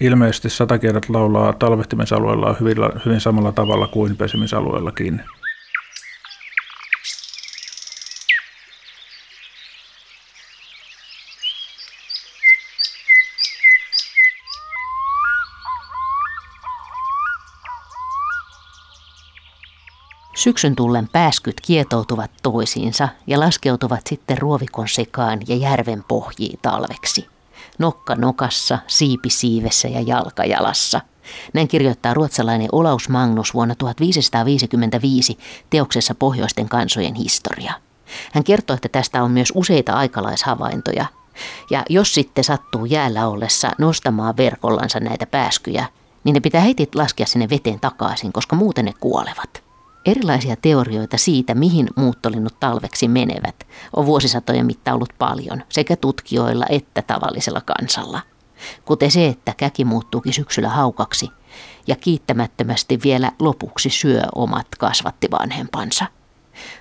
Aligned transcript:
Ilmeisesti 0.00 0.50
satakielet 0.50 1.08
laulaa 1.08 1.52
talvehtimisalueella 1.52 2.56
hyvin, 2.60 2.76
hyvin 3.04 3.20
samalla 3.20 3.52
tavalla 3.52 3.86
kuin 3.86 4.16
pesimisalueellakin. 4.16 5.22
Syksyn 20.34 20.76
tullen 20.76 21.08
pääskyt 21.08 21.60
kietoutuvat 21.60 22.30
toisiinsa 22.42 23.08
ja 23.26 23.40
laskeutuvat 23.40 24.00
sitten 24.06 24.38
ruovikon 24.38 24.88
sekaan 24.88 25.40
ja 25.48 25.56
järven 25.56 26.04
pohjiin 26.08 26.58
talveksi. 26.62 27.33
Nokka 27.78 28.14
nokassa, 28.14 28.78
siipi 28.86 29.30
siivessä 29.30 29.88
ja 29.88 30.00
jalka 30.00 30.44
jalassa. 30.44 31.00
Näin 31.54 31.68
kirjoittaa 31.68 32.14
ruotsalainen 32.14 32.68
Olaus 32.72 33.08
Magnus 33.08 33.54
vuonna 33.54 33.74
1555 33.74 35.38
teoksessa 35.70 36.14
Pohjoisten 36.14 36.68
kansojen 36.68 37.14
historia. 37.14 37.74
Hän 38.32 38.44
kertoo, 38.44 38.74
että 38.74 38.88
tästä 38.88 39.22
on 39.22 39.30
myös 39.30 39.52
useita 39.54 39.92
aikalaishavaintoja. 39.92 41.06
Ja 41.70 41.82
jos 41.88 42.14
sitten 42.14 42.44
sattuu 42.44 42.84
jäällä 42.84 43.28
ollessa 43.28 43.70
nostamaan 43.78 44.36
verkollansa 44.36 45.00
näitä 45.00 45.26
pääskyjä, 45.26 45.86
niin 46.24 46.34
ne 46.34 46.40
pitää 46.40 46.60
heti 46.60 46.88
laskea 46.94 47.26
sinne 47.26 47.48
veteen 47.50 47.80
takaisin, 47.80 48.32
koska 48.32 48.56
muuten 48.56 48.84
ne 48.84 48.92
kuolevat. 49.00 49.63
Erilaisia 50.06 50.56
teorioita 50.62 51.18
siitä, 51.18 51.54
mihin 51.54 51.88
muuttolinnut 51.96 52.60
talveksi 52.60 53.08
menevät, 53.08 53.66
on 53.96 54.06
vuosisatojen 54.06 54.66
mittaan 54.66 54.94
ollut 54.94 55.14
paljon, 55.18 55.62
sekä 55.68 55.96
tutkijoilla 55.96 56.66
että 56.68 57.02
tavallisella 57.02 57.60
kansalla. 57.60 58.20
Kuten 58.84 59.10
se, 59.10 59.26
että 59.26 59.54
käki 59.56 59.84
muuttuukin 59.84 60.32
syksyllä 60.32 60.68
haukaksi 60.68 61.30
ja 61.86 61.96
kiittämättömästi 61.96 62.98
vielä 63.04 63.32
lopuksi 63.38 63.90
syö 63.90 64.22
omat 64.34 64.66
kasvattivanhempansa. 64.78 66.06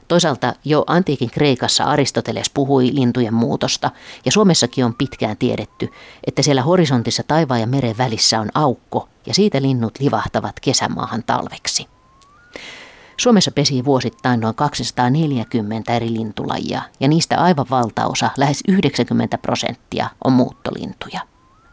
Toisaalta 0.08 0.54
jo 0.66 0.84
antiikin 0.88 1.32
Kreikassa 1.32 1.84
Aristoteles 1.84 2.50
puhui 2.50 2.90
lintujen 2.94 3.34
muutosta, 3.34 3.92
ja 4.26 4.32
Suomessakin 4.32 4.86
on 4.86 4.96
pitkään 4.96 5.38
tiedetty, 5.38 5.90
että 6.28 6.42
siellä 6.42 6.62
horisontissa 6.62 7.24
taivaan 7.28 7.62
ja 7.62 7.68
meren 7.68 7.98
välissä 7.98 8.40
on 8.40 8.50
aukko, 8.54 9.10
ja 9.26 9.34
siitä 9.34 9.62
linnut 9.62 10.00
livahtavat 10.00 10.60
kesämaahan 10.60 11.24
talveksi. 11.24 11.88
Suomessa 13.17 13.52
pesii 13.52 13.86
vuosittain 13.86 14.39
noin 14.39 14.56
240 14.56 15.94
eri 15.94 16.14
lintulajia 16.14 16.81
ja 17.00 17.08
niistä 17.08 17.38
aivan 17.38 17.66
valtaosa, 17.69 18.30
lähes 18.38 18.64
90 18.67 19.38
prosenttia, 19.38 20.09
on 20.23 20.33
muuttolintuja. 20.33 21.22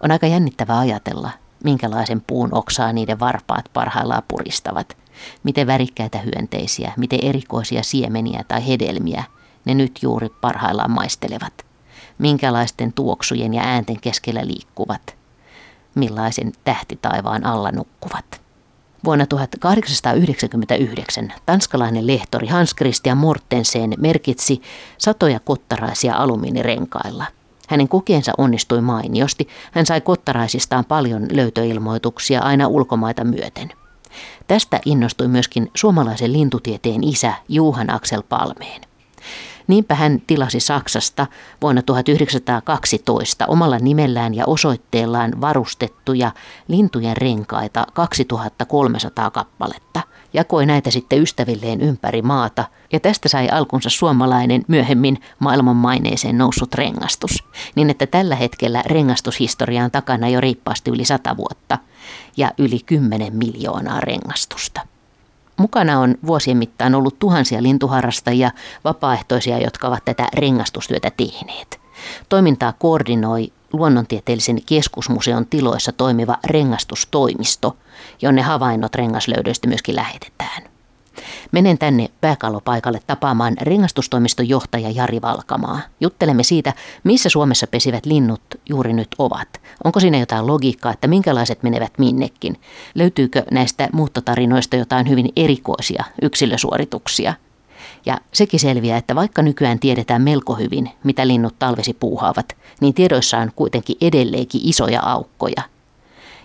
On 0.03 0.11
aika 0.11 0.27
jännittävää 0.27 0.79
ajatella, 0.79 1.31
minkälaisen 1.65 2.21
puun 2.21 2.55
oksaa 2.55 2.93
niiden 2.93 3.21
varpaat 3.21 3.65
parhaillaan 3.73 4.23
puristavat, 4.29 4.97
miten 5.43 5.67
värikkäitä 5.67 6.19
hyönteisiä, 6.19 6.93
miten 6.97 7.19
erikoisia 7.23 7.83
siemeniä 7.83 8.45
tai 8.49 8.69
hedelmiä 8.69 9.25
ne 9.65 9.75
nyt 9.75 9.99
juuri 10.03 10.29
parhaillaan 10.41 10.91
maistelevat, 10.91 11.67
minkälaisten 12.19 12.93
tuoksujen 12.93 13.55
ja 13.55 13.63
äänten 13.63 14.01
keskellä 14.01 14.47
liikkuvat, 14.47 15.17
millaisen 15.95 16.53
tähtitaivaan 16.65 17.47
alla 17.47 17.71
nukkuvat. 17.71 18.40
Vuonna 19.05 19.27
1899 19.27 21.33
tanskalainen 21.47 22.07
lehtori 22.07 22.47
Hans 22.47 22.75
Christian 22.75 23.19
Mortensen 23.19 23.95
merkitsi 23.99 24.63
satoja 24.99 25.41
kottaraisia 25.41 26.15
alumiinirenkailla. 26.15 27.25
Hänen 27.69 27.89
kokeensa 27.89 28.33
onnistui 28.39 28.81
mainiosti. 28.81 29.49
Hän 29.73 29.87
sai 29.87 30.01
kottaraisistaan 30.01 30.85
paljon 30.85 31.27
löytöilmoituksia 31.33 32.41
aina 32.41 32.69
ulkomaita 32.69 33.25
myöten. 33.25 33.73
Tästä 34.47 34.81
innostui 34.85 35.29
myöskin 35.29 35.71
suomalaisen 35.75 36.33
lintutieteen 36.33 37.05
isä 37.05 37.35
Juhan 37.49 37.91
Aksel 37.91 38.23
Palmeen. 38.29 38.90
Niinpä 39.71 39.95
hän 39.95 40.23
tilasi 40.27 40.61
Saksasta 40.61 41.27
vuonna 41.63 41.83
1912 41.83 43.47
omalla 43.47 43.79
nimellään 43.79 44.35
ja 44.35 44.45
osoitteellaan 44.47 45.41
varustettuja 45.41 46.33
lintujen 46.69 47.17
renkaita 47.17 47.87
2300 47.93 49.31
kappaletta. 49.31 50.01
Jakoi 50.33 50.67
näitä 50.67 50.91
sitten 50.91 51.23
ystävilleen 51.23 51.81
ympäri 51.81 52.23
maata 52.23 52.65
ja 52.93 53.01
tästä 53.01 53.29
sai 53.29 53.49
alkunsa 53.49 53.91
suomalainen 53.91 54.65
myöhemmin 54.69 55.21
maailmanmaineeseen 55.39 56.39
noussut 56.39 56.75
rengastus. 56.75 57.45
Niin 57.75 57.91
että 57.91 58.07
tällä 58.07 58.37
hetkellä 58.37 58.83
rengastushistoria 58.87 59.85
on 59.85 59.91
takana 59.91 60.29
jo 60.29 60.41
riippaasti 60.41 60.91
yli 60.91 61.05
sata 61.05 61.37
vuotta 61.37 61.79
ja 62.37 62.53
yli 62.59 62.79
10 62.87 63.37
miljoonaa 63.37 64.01
rengastusta. 64.01 64.90
Mukana 65.61 66.01
on 66.01 66.15
vuosien 66.27 66.57
mittaan 66.57 66.95
ollut 66.95 67.19
tuhansia 67.19 67.63
lintuharrastajia, 67.63 68.51
vapaaehtoisia, 68.85 69.59
jotka 69.59 69.89
ovat 69.89 70.05
tätä 70.05 70.29
rengastustyötä 70.35 71.11
tehneet. 71.17 71.81
Toimintaa 72.29 72.73
koordinoi 72.79 73.53
luonnontieteellisen 73.73 74.59
keskusmuseon 74.67 75.47
tiloissa 75.47 75.93
toimiva 75.93 76.39
rengastustoimisto, 76.47 77.77
jonne 78.23 78.43
havainnot 78.43 78.95
rengaslöydöistä 78.95 79.69
myöskin 79.69 79.97
lähetetään. 79.97 80.70
Menen 81.53 81.79
tänne 81.79 82.09
pääkallopaikalle 82.21 83.01
tapaamaan 83.07 83.57
rengastustoimiston 83.61 84.49
johtaja 84.49 84.91
Jari 84.91 85.23
Valkamaa. 85.23 85.81
Juttelemme 86.01 86.43
siitä, 86.43 86.73
missä 87.05 87.29
Suomessa 87.29 87.67
pesivät 87.67 88.07
linnut 88.07 88.43
juuri 88.69 88.93
nyt 88.93 89.09
ovat. 89.19 89.49
Onko 89.85 90.01
siinä 90.01 90.19
jotain 90.19 90.47
logiikkaa, 90.47 90.93
että 90.93 91.09
minkälaiset 91.09 91.63
menevät 91.63 91.93
minnekin? 91.99 92.57
Löytyykö 92.95 93.43
näistä 93.51 93.89
muuttotarinoista 93.93 94.77
jotain 94.77 95.09
hyvin 95.09 95.29
erikoisia 95.37 96.05
yksilösuorituksia? 96.23 97.35
Ja 98.07 98.19
sekin 98.33 98.61
selviää, 98.61 98.99
että 98.99 99.15
vaikka 99.15 99.43
nykyään 99.43 99.79
tiedetään 99.79 100.23
melko 100.23 100.55
hyvin, 100.55 100.91
mitä 101.05 101.27
linnut 101.27 101.59
talvesi 101.59 101.95
puuhaavat, 101.95 102.57
niin 102.81 102.95
tiedoissa 102.95 103.39
on 103.39 103.53
kuitenkin 103.57 103.97
edelleenkin 104.01 104.61
isoja 104.65 105.01
aukkoja. 105.01 105.63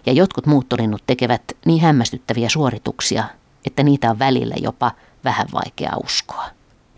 Ja 0.05 0.13
jotkut 0.13 0.45
muuttolinnut 0.45 1.03
tekevät 1.07 1.41
niin 1.65 1.81
hämmästyttäviä 1.81 2.49
suorituksia, 2.49 3.23
että 3.65 3.83
niitä 3.83 4.09
on 4.09 4.19
välillä 4.19 4.55
jopa 4.61 4.91
vähän 5.23 5.47
vaikea 5.53 5.91
uskoa. 6.03 6.45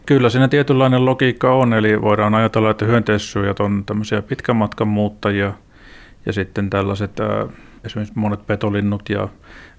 Kyllä 0.05 0.29
siinä 0.29 0.47
tietynlainen 0.47 1.05
logiikka 1.05 1.53
on, 1.53 1.73
eli 1.73 2.01
voidaan 2.01 2.35
ajatella, 2.35 2.71
että 2.71 2.85
hyönteissyöjät 2.85 3.59
on 3.59 3.83
tämmöisiä 3.85 4.21
pitkän 4.21 4.55
matkan 4.55 4.87
muuttajia 4.87 5.53
ja 6.25 6.33
sitten 6.33 6.69
tällaiset 6.69 7.11
esimerkiksi 7.83 8.19
monet 8.19 8.47
petolinnut 8.47 9.09
ja 9.09 9.27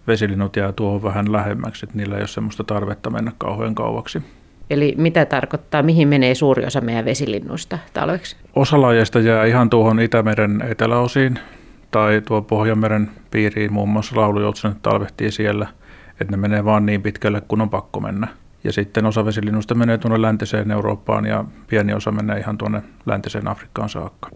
vesilinnut 0.06 0.56
jää 0.56 0.72
tuohon 0.72 1.02
vähän 1.02 1.32
lähemmäksi, 1.32 1.86
että 1.86 1.96
niillä 1.96 2.14
ei 2.14 2.20
ole 2.20 2.28
semmoista 2.28 2.64
tarvetta 2.64 3.10
mennä 3.10 3.32
kauhean 3.38 3.74
kauaksi. 3.74 4.22
Eli 4.70 4.94
mitä 4.98 5.24
tarkoittaa, 5.24 5.82
mihin 5.82 6.08
menee 6.08 6.34
suuri 6.34 6.66
osa 6.66 6.80
meidän 6.80 7.04
vesilinnuista 7.04 7.78
talveksi? 7.92 8.36
Osa 8.56 8.80
lajeista 8.80 9.20
jää 9.20 9.44
ihan 9.44 9.70
tuohon 9.70 10.00
Itämeren 10.00 10.62
eteläosiin 10.68 11.38
tai 11.90 12.22
tuo 12.26 12.42
Pohjanmeren 12.42 13.10
piiriin, 13.30 13.72
muun 13.72 13.88
muassa 13.88 14.16
laulujoutsenet 14.16 14.82
talvehtii 14.82 15.30
siellä– 15.30 15.66
että 16.20 16.30
ne 16.30 16.36
menee 16.36 16.64
vaan 16.64 16.86
niin 16.86 17.02
pitkälle, 17.02 17.40
kun 17.40 17.60
on 17.60 17.70
pakko 17.70 18.00
mennä. 18.00 18.28
Ja 18.64 18.72
sitten 18.72 19.06
osa 19.06 19.24
vesilinnusta 19.24 19.74
menee 19.74 19.98
tuonne 19.98 20.22
läntiseen 20.22 20.70
Eurooppaan 20.70 21.26
ja 21.26 21.44
pieni 21.66 21.92
osa 21.92 22.12
menee 22.12 22.38
ihan 22.38 22.58
tuonne 22.58 22.82
läntiseen 23.06 23.48
Afrikkaan 23.48 23.88
saakka. 23.88 24.30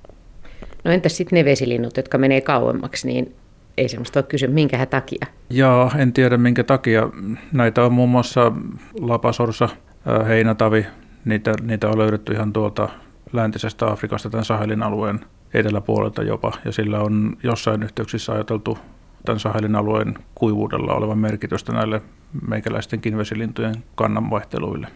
No 0.85 0.91
entäs 0.91 1.17
sitten 1.17 1.37
ne 1.37 1.45
vesilinnut, 1.45 1.97
jotka 1.97 2.19
menee 2.19 2.41
kauemmaksi, 2.41 3.07
niin 3.07 3.35
ei 3.77 3.89
semmoista 3.89 4.19
ole 4.19 4.27
kysyä, 4.29 4.49
minkä 4.49 4.87
takia? 4.87 5.27
Joo, 5.51 5.91
en 5.97 6.13
tiedä 6.13 6.37
minkä 6.37 6.65
takia. 6.65 7.11
Näitä 7.53 7.85
on 7.85 7.93
muun 7.93 8.09
muassa 8.09 8.53
lapasorsa, 9.01 9.69
heinätavi, 10.29 10.87
niitä, 11.25 11.55
niitä 11.63 11.89
on 11.89 11.99
löydetty 11.99 12.33
ihan 12.33 12.53
tuolta 12.53 12.89
läntisestä 13.33 13.87
Afrikasta, 13.87 14.31
tämän 14.31 14.45
Sahelin 14.45 14.83
alueen 14.83 15.21
eteläpuolelta 15.55 16.23
jopa, 16.23 16.53
ja 16.65 16.73
sillä 16.73 17.01
on 17.01 17.37
jossain 17.43 17.83
yhteyksissä 17.83 18.33
ajateltu 18.33 18.79
tämän 19.25 19.41
Sahelin 19.41 19.77
alueen 19.77 20.15
kuivuudella 20.35 20.95
olevan 20.95 21.19
merkitystä 21.19 21.73
näille 21.73 22.03
meikäläisten 22.49 23.01
vesilintujen 23.17 23.75
kannanvaihteluille. 23.95 24.89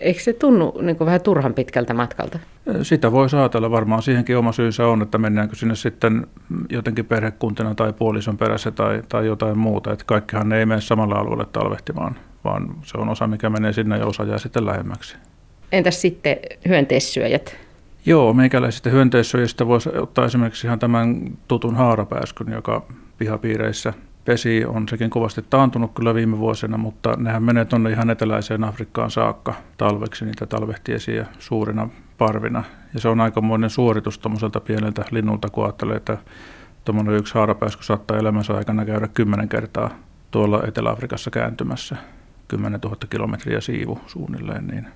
Eikö 0.00 0.20
se 0.20 0.32
tunnu 0.32 0.74
niin 0.82 0.98
vähän 0.98 1.20
turhan 1.20 1.54
pitkältä 1.54 1.94
matkalta? 1.94 2.38
Sitä 2.82 3.12
voi 3.12 3.26
ajatella. 3.38 3.70
Varmaan 3.70 4.02
siihenkin 4.02 4.38
oma 4.38 4.52
syynsä 4.52 4.86
on, 4.86 5.02
että 5.02 5.18
mennäänkö 5.18 5.56
sinne 5.56 5.74
sitten 5.74 6.26
jotenkin 6.70 7.04
perhekuntina 7.04 7.74
tai 7.74 7.92
puolison 7.92 8.36
perässä 8.36 8.70
tai, 8.70 9.02
tai 9.08 9.26
jotain 9.26 9.58
muuta. 9.58 9.92
Että 9.92 10.04
kaikkihan 10.04 10.48
ne 10.48 10.58
ei 10.58 10.66
mene 10.66 10.80
samalle 10.80 11.14
alueelle 11.14 11.46
talvehtimaan, 11.52 12.16
vaan 12.44 12.74
se 12.82 12.98
on 12.98 13.08
osa, 13.08 13.26
mikä 13.26 13.50
menee 13.50 13.72
sinne 13.72 13.98
ja 13.98 14.06
osa 14.06 14.24
jää 14.24 14.38
sitten 14.38 14.66
lähemmäksi. 14.66 15.16
Entäs 15.72 16.00
sitten 16.00 16.36
hyönteissyöjät? 16.68 17.56
Joo, 18.06 18.32
meikäläisistä 18.32 18.90
hyönteissyöjistä 18.90 19.66
voisi 19.66 19.88
ottaa 19.88 20.24
esimerkiksi 20.24 20.66
ihan 20.66 20.78
tämän 20.78 21.20
tutun 21.48 21.76
haarapääskyn, 21.76 22.52
joka 22.52 22.86
pihapiireissä 23.18 23.92
pesi 24.24 24.64
on 24.64 24.88
sekin 24.88 25.10
kovasti 25.10 25.44
taantunut 25.50 25.94
kyllä 25.94 26.14
viime 26.14 26.38
vuosina, 26.38 26.76
mutta 26.76 27.16
nehän 27.16 27.42
menee 27.42 27.64
tuonne 27.64 27.90
ihan 27.90 28.10
eteläiseen 28.10 28.64
Afrikkaan 28.64 29.10
saakka 29.10 29.54
talveksi 29.76 30.24
niitä 30.24 30.46
talvehtiesiä 30.46 31.26
suurina 31.38 31.88
parvina. 32.18 32.64
Ja 32.94 33.00
se 33.00 33.08
on 33.08 33.20
aikamoinen 33.20 33.70
suoritus 33.70 34.18
tuommoiselta 34.18 34.60
pieneltä 34.60 35.04
linnulta, 35.10 35.48
kun 35.48 35.64
ajattelee, 35.64 35.96
että 35.96 36.18
tuommoinen 36.84 37.16
yksi 37.16 37.34
haarapääsky 37.34 37.84
saattaa 37.84 38.18
elämänsä 38.18 38.54
aikana 38.54 38.84
käydä 38.84 39.08
kymmenen 39.08 39.48
kertaa 39.48 39.90
tuolla 40.30 40.62
Etelä-Afrikassa 40.66 41.30
kääntymässä. 41.30 41.96
10 42.48 42.80
000 42.80 42.96
kilometriä 43.10 43.60
siivu 43.60 44.00
suunnilleen, 44.06 44.66
niin 44.66 44.88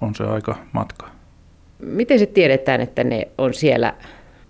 on 0.00 0.14
se 0.14 0.24
aika 0.24 0.56
matka. 0.72 1.08
Miten 1.78 2.18
se 2.18 2.26
tiedetään, 2.26 2.80
että 2.80 3.04
ne 3.04 3.28
on 3.38 3.54
siellä, 3.54 3.94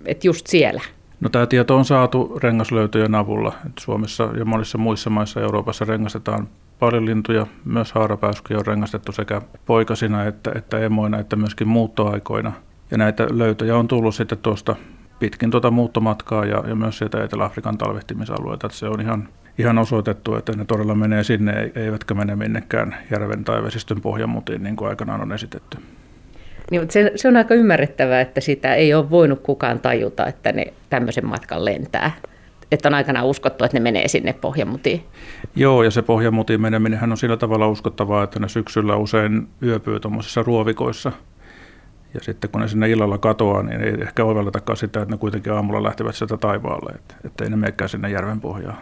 että 0.05 0.27
just 0.27 0.47
siellä? 0.47 0.81
No 1.21 1.29
tämä 1.29 1.47
tieto 1.47 1.77
on 1.77 1.85
saatu 1.85 2.39
rengaslöytöjen 2.43 3.15
avulla. 3.15 3.53
Suomessa 3.81 4.29
ja 4.39 4.45
monissa 4.45 4.79
muissa 4.79 5.11
maissa 5.11 5.41
Euroopassa 5.41 5.85
rengastetaan 5.85 6.49
paljon 6.79 7.07
lintuja. 7.07 7.47
Myös 7.65 7.93
haarapääskyjä 7.93 8.59
on 8.59 8.67
rengastettu 8.67 9.13
sekä 9.13 9.43
poikasina 9.67 10.25
että, 10.25 10.53
että 10.55 10.79
emoina 10.79 11.19
että 11.19 11.37
myöskin 11.37 11.69
muuttoaikoina. 11.69 12.53
Ja 12.91 12.99
näitä 12.99 13.27
löytöjä 13.31 13.77
on 13.77 13.89
tullut 13.89 14.15
sitten 14.15 14.39
tuosta 14.39 14.77
pitkin 15.19 15.51
tuota 15.51 15.71
muuttomatkaa 15.71 16.45
ja, 16.45 16.65
ja 16.69 16.75
myös 16.75 16.99
sieltä 16.99 17.25
Etelä-Afrikan 17.25 17.79
talvehtimisalueelta. 17.79 18.67
Että 18.67 18.79
se 18.79 18.89
on 18.89 19.01
ihan, 19.01 19.29
ihan 19.59 19.79
osoitettu, 19.79 20.35
että 20.35 20.53
ne 20.53 20.65
todella 20.65 20.95
menee 20.95 21.25
sinne, 21.25 21.73
eivätkä 21.75 22.15
mene 22.15 22.37
minnekään 22.37 22.97
järven 23.11 23.45
tai 23.45 23.63
vesistön 23.63 24.01
pohjamutiin, 24.01 24.63
niin 24.63 24.77
kuin 24.77 24.89
aikanaan 24.89 25.21
on 25.21 25.33
esitetty. 25.33 25.79
Niin, 26.71 26.83
mutta 26.83 26.93
se, 26.93 27.13
se 27.17 27.29
on 27.29 27.37
aika 27.37 27.55
ymmärrettävää, 27.55 28.21
että 28.21 28.41
sitä 28.41 28.75
ei 28.75 28.95
ole 28.95 29.11
voinut 29.11 29.41
kukaan 29.43 29.81
tajuta, 29.81 30.27
että 30.27 30.53
ne 30.53 30.67
tämmöisen 30.91 31.27
matkan 31.27 31.65
lentää. 31.65 32.11
Että 32.73 32.89
on 32.89 32.95
aikanaan 32.95 33.27
uskottu, 33.27 33.65
että 33.65 33.77
ne 33.77 33.83
menee 33.83 34.09
sinne 34.09 34.33
pohjamutiin. 34.33 35.05
Joo, 35.57 35.83
ja 35.83 35.91
se 35.91 36.03
pohjamutiin 36.03 36.61
meneminen 36.61 37.11
on 37.11 37.17
sillä 37.17 37.37
tavalla 37.37 37.69
uskottavaa, 37.69 38.25
että 38.25 38.41
ne 38.41 38.49
syksyllä 38.49 38.97
usein 38.97 39.49
yöpyy 39.63 40.01
tuommoisissa 40.01 40.43
ruovikoissa. 40.43 41.13
Ja 42.15 42.21
sitten 42.21 42.51
kun 42.51 42.61
ne 42.61 42.69
sinne 42.69 42.91
illalla 42.91 43.19
katoaa, 43.19 43.63
niin 43.63 43.81
ei 43.81 43.95
ehkä 44.03 44.25
ovelletakaan 44.25 44.77
sitä, 44.77 45.03
että 45.03 45.15
ne 45.15 45.19
kuitenkin 45.19 45.53
aamulla 45.53 45.83
lähtevät 45.83 46.15
sieltä 46.15 46.37
taivaalle, 46.37 46.93
että 47.25 47.45
ei 47.45 47.51
ne 47.51 47.57
menekään 47.57 47.89
sinne 47.89 48.11
järven 48.11 48.41
pohjaan. 48.41 48.79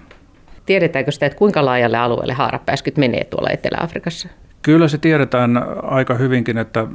Tiedetäänkö 0.67 1.11
sitä, 1.11 1.27
että 1.27 1.39
kuinka 1.39 1.65
laajalle 1.65 1.99
alueelle 1.99 2.33
haarapääskyt 2.33 2.97
menee 2.97 3.25
tuolla 3.25 3.51
Etelä-Afrikassa? 3.51 4.29
Kyllä 4.63 4.89
se 4.89 4.99
tiedetään 4.99 5.63
aika 5.83 6.15
hyvinkin, 6.15 6.59
että 6.59 6.87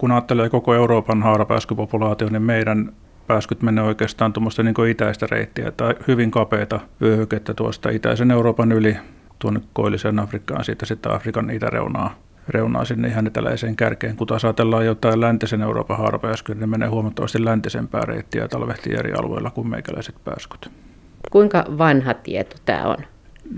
kun 0.00 0.12
ajattelee 0.12 0.48
koko 0.48 0.74
Euroopan 0.74 1.22
haarapääskypopulaatio, 1.22 2.28
niin 2.28 2.42
meidän 2.42 2.92
pääskyt 3.26 3.62
menee 3.62 3.84
oikeastaan 3.84 4.32
tuommoista 4.32 4.62
niin 4.62 4.88
itäistä 4.90 5.26
reittiä 5.30 5.70
tai 5.70 5.94
hyvin 6.08 6.30
kapeita 6.30 6.80
vyöhykettä 7.00 7.54
tuosta 7.54 7.90
itäisen 7.90 8.30
Euroopan 8.30 8.72
yli 8.72 8.96
tuonne 9.38 9.60
koilliseen 9.72 10.18
Afrikkaan, 10.18 10.64
siitä 10.64 10.86
sitten 10.86 11.12
Afrikan 11.12 11.50
itäreunaa 11.50 12.14
reunaa 12.48 12.84
sinne 12.84 13.08
ihan 13.08 13.26
eteläiseen 13.26 13.76
kärkeen. 13.76 14.16
Kun 14.16 14.26
taas 14.26 14.44
ajatellaan 14.44 14.86
jotain 14.86 15.20
läntisen 15.20 15.62
Euroopan 15.62 15.98
haarapääskyä, 15.98 16.54
niin 16.54 16.60
ne 16.60 16.66
menee 16.66 16.88
huomattavasti 16.88 17.44
läntisempää 17.44 18.02
reittiä 18.04 18.42
ja 18.42 18.48
talvehtii 18.48 18.94
eri 18.94 19.12
alueilla 19.12 19.50
kuin 19.50 19.68
meikäläiset 19.68 20.14
pääskyt. 20.24 20.70
Kuinka 21.30 21.64
vanha 21.78 22.14
tieto 22.14 22.56
tämä 22.64 22.84
on? 22.84 22.96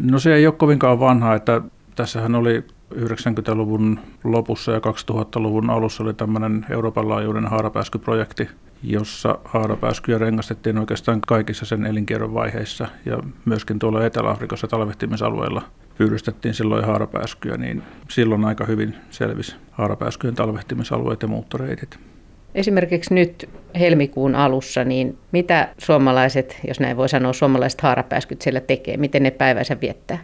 No 0.01 0.19
se 0.19 0.35
ei 0.35 0.47
ole 0.47 0.55
kovinkaan 0.55 1.01
vanha, 1.01 1.35
että 1.35 1.61
tässähän 1.95 2.35
oli 2.35 2.65
90-luvun 2.97 4.01
lopussa 4.25 4.73
ja 4.73 4.79
2000-luvun 4.79 5.71
alussa 5.71 6.03
oli 6.03 6.15
tämmöinen 6.15 6.67
Euroopan 6.71 7.09
laajuinen 7.09 7.47
haarapääskyprojekti, 7.47 8.49
jossa 8.83 9.39
haarapääskyjä 9.45 10.19
rengastettiin 10.19 10.79
oikeastaan 10.79 11.21
kaikissa 11.27 11.65
sen 11.65 11.87
elinkierron 11.87 12.35
vaiheissa 12.35 12.89
ja 13.07 13.19
myöskin 13.45 13.79
tuolla 13.79 14.07
Etelä-Afrikassa 14.07 14.67
talvehtimisalueilla 14.67 15.63
pyydystettiin 15.99 16.55
silloin 16.55 16.85
haarapääskyjä, 16.85 17.57
niin 17.57 17.83
silloin 18.09 18.45
aika 18.45 18.65
hyvin 18.65 18.97
selvisi 19.11 19.57
haarapääskyjen 19.71 20.35
talvehtimisalueet 20.35 21.23
ja 21.23 21.29
muuttoreitit. 21.29 21.99
Esimerkiksi 22.55 23.15
nyt 23.15 23.49
helmikuun 23.81 24.35
alussa, 24.35 24.85
niin 24.85 25.19
mitä 25.33 25.69
suomalaiset, 25.79 26.61
jos 26.69 26.81
näin 26.81 26.97
voi 26.97 27.09
sanoa, 27.09 27.33
suomalaiset 27.33 27.81
haarapääskyt 27.81 28.43
siellä 28.43 28.61
tekee? 28.61 28.97
Miten 28.97 29.23
ne 29.23 29.31
päivänsä 29.31 29.77
viettää? 29.81 30.19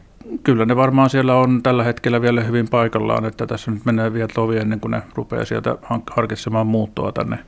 Kyllä 0.44 0.64
ne 0.64 0.76
varmaan 0.76 1.10
siellä 1.10 1.34
on 1.34 1.62
tällä 1.62 1.84
hetkellä 1.84 2.22
vielä 2.22 2.40
hyvin 2.40 2.68
paikallaan, 2.68 3.24
että 3.24 3.46
tässä 3.46 3.70
nyt 3.70 3.84
menee 3.84 4.12
vielä 4.12 4.28
tovi 4.34 4.56
ennen 4.56 4.80
kuin 4.80 4.90
ne 4.90 5.02
rupeaa 5.14 5.44
sieltä 5.44 5.76
harkitsemaan 6.10 6.66
muuttoa 6.66 7.12
tänne 7.12 7.38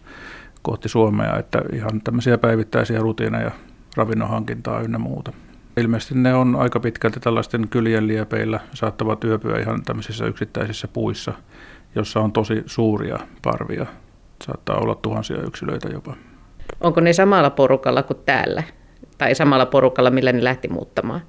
kohti 0.62 0.88
Suomea, 0.88 1.38
että 1.38 1.62
ihan 1.72 2.00
tämmöisiä 2.04 2.38
päivittäisiä 2.38 2.98
rutiineja, 2.98 3.50
ravinnon 3.96 4.28
hankintaa 4.28 4.80
ynnä 4.80 4.98
muuta. 4.98 5.32
Ilmeisesti 5.76 6.14
ne 6.14 6.34
on 6.34 6.56
aika 6.56 6.80
pitkälti 6.80 7.20
tällaisten 7.20 7.68
kylien 7.68 8.06
liepeillä, 8.08 8.60
saattavat 8.74 9.24
yöpyä 9.24 9.58
ihan 9.58 9.82
tämmöisissä 9.82 10.26
yksittäisissä 10.26 10.88
puissa, 10.88 11.32
jossa 11.94 12.20
on 12.20 12.32
tosi 12.32 12.62
suuria 12.66 13.18
parvia. 13.42 13.86
Saattaa 14.44 14.76
olla 14.76 14.94
tuhansia 14.94 15.42
yksilöitä 15.42 15.88
jopa. 15.88 16.14
Onko 16.80 17.00
ne 17.00 17.12
samalla 17.12 17.50
porukalla 17.50 18.02
kuin 18.02 18.18
täällä? 18.26 18.62
Tai 19.18 19.34
samalla 19.34 19.66
porukalla, 19.66 20.10
millä 20.10 20.32
ne 20.32 20.44
lähti 20.44 20.68
muuttamaan? 20.68 21.20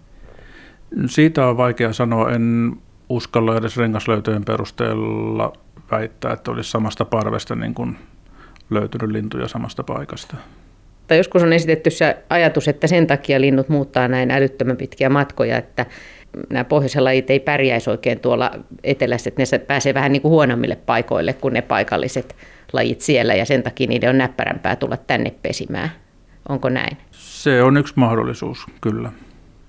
Siitä 1.06 1.48
on 1.48 1.58
vaikea 1.58 1.94
sanoa. 1.94 2.32
En 2.32 2.76
uskalla 3.10 3.58
edes 3.58 3.78
rengaslöytöjen 3.78 4.46
perusteella 4.46 5.54
väittää, 5.92 6.34
että 6.34 6.52
olisi 6.52 6.72
samasta 6.72 7.06
parvesta 7.06 7.56
niin 7.56 7.74
kuin 7.74 7.98
löytynyt 8.70 9.12
lintuja 9.12 9.48
samasta 9.48 9.84
paikasta. 9.84 10.36
Tai 11.08 11.18
joskus 11.18 11.44
on 11.44 11.54
esitetty 11.54 11.90
se 11.90 12.18
ajatus, 12.30 12.68
että 12.68 12.88
sen 12.88 13.08
takia 13.08 13.42
linnut 13.42 13.70
muuttaa 13.70 14.08
näin 14.08 14.32
älyttömän 14.32 14.78
pitkiä 14.78 15.10
matkoja, 15.10 15.58
että 15.58 15.86
nämä 16.50 16.64
pohjoisen 16.64 17.04
lajit 17.04 17.30
ei 17.30 17.40
pärjäisi 17.40 17.90
oikein 17.90 18.20
tuolla 18.20 18.52
etelässä, 18.84 19.30
että 19.30 19.44
ne 19.52 19.60
pääsee 19.60 19.94
vähän 19.94 20.12
niin 20.12 20.22
kuin 20.22 20.30
huonommille 20.30 20.76
paikoille 20.76 21.34
kuin 21.34 21.54
ne 21.54 21.62
paikalliset 21.62 22.36
lajit 22.74 23.02
siellä, 23.02 23.34
ja 23.34 23.46
sen 23.46 23.64
takia 23.64 23.88
niiden 23.88 24.10
on 24.10 24.18
näppärämpää 24.18 24.76
tulla 24.76 24.98
tänne 24.98 25.34
pesimään. 25.42 25.92
Onko 26.50 26.70
näin? 26.70 26.98
Se 27.12 27.64
on 27.64 27.78
yksi 27.78 27.94
mahdollisuus, 27.96 28.66
kyllä. 28.82 29.12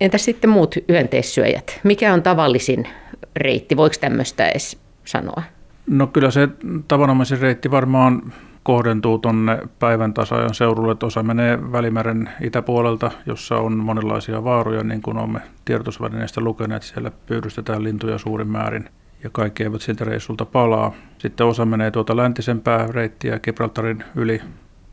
Entä 0.02 0.18
sitten 0.18 0.50
muut 0.50 0.74
hyönteissyöjät? 0.88 1.80
Mikä 1.84 2.14
on 2.14 2.22
tavallisin 2.22 2.88
reitti? 3.36 3.76
Voiko 3.76 3.96
tämmöistä 4.00 4.48
edes 4.48 4.78
sanoa? 5.04 5.42
No 5.86 6.06
kyllä 6.06 6.30
se 6.30 6.48
tavanomaisin 6.88 7.38
reitti 7.38 7.70
varmaan 7.70 8.32
kohdentuu 8.62 9.18
tuonne 9.18 9.58
päivän 9.78 10.14
tasajan 10.14 10.54
seudulle, 10.54 10.92
että 10.92 11.06
osa 11.06 11.22
menee 11.22 11.72
Välimeren 11.72 12.28
itäpuolelta, 12.40 13.10
jossa 13.26 13.56
on 13.56 13.76
monenlaisia 13.76 14.44
vaaroja, 14.44 14.84
niin 14.84 15.02
kuin 15.02 15.18
olemme 15.18 15.40
tiedotusvälineistä 15.64 16.40
lukeneet. 16.40 16.82
Siellä 16.82 17.10
pyydystetään 17.26 17.84
lintuja 17.84 18.18
suurin 18.18 18.48
määrin 18.48 18.88
ja 19.24 19.30
kaikki 19.30 19.62
eivät 19.62 19.80
siltä 19.80 20.04
reissulta 20.04 20.44
palaa. 20.44 20.92
Sitten 21.18 21.46
osa 21.46 21.64
menee 21.64 21.90
tuota 21.90 22.16
läntisempää 22.16 22.86
reittiä 22.86 23.38
Gibraltarin 23.38 24.04
yli 24.14 24.40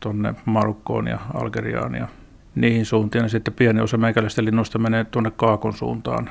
tuonne 0.00 0.34
Marokkoon 0.44 1.06
ja 1.06 1.18
Algeriaan 1.34 1.94
ja 1.94 2.08
niihin 2.54 2.86
suuntiin. 2.86 3.22
Ja 3.22 3.28
sitten 3.28 3.54
pieni 3.54 3.80
osa 3.80 3.96
meikäläisten 3.96 4.44
linnuista 4.44 4.78
menee 4.78 5.04
tuonne 5.04 5.30
Kaakon 5.30 5.72
suuntaan, 5.72 6.30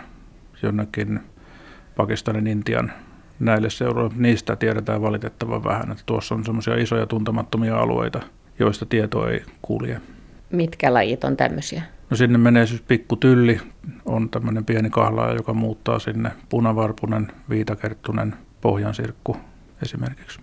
jonnekin 0.63 1.19
Pakistanin, 1.95 2.47
Intian 2.47 2.91
näille 3.39 3.69
seuroille. 3.69 4.15
Niistä 4.17 4.55
tiedetään 4.55 5.01
valitettavan 5.01 5.63
vähän, 5.63 5.91
että 5.91 6.03
tuossa 6.05 6.35
on 6.35 6.45
semmoisia 6.45 6.75
isoja 6.75 7.05
tuntemattomia 7.05 7.77
alueita, 7.77 8.19
joista 8.59 8.85
tieto 8.85 9.27
ei 9.27 9.41
kulje. 9.61 10.01
Mitkä 10.51 10.93
lajit 10.93 11.23
on 11.23 11.37
tämmöisiä? 11.37 11.83
No 12.09 12.17
sinne 12.17 12.37
menee 12.37 12.65
siis 12.65 12.81
pikkutylli, 12.81 13.59
on 14.05 14.29
tämmöinen 14.29 14.65
pieni 14.65 14.89
kahlaaja, 14.89 15.35
joka 15.35 15.53
muuttaa 15.53 15.99
sinne 15.99 16.31
punavarpunen, 16.49 17.31
viitakerttunen, 17.49 18.35
pohjansirkku 18.61 19.37
esimerkiksi. 19.81 20.39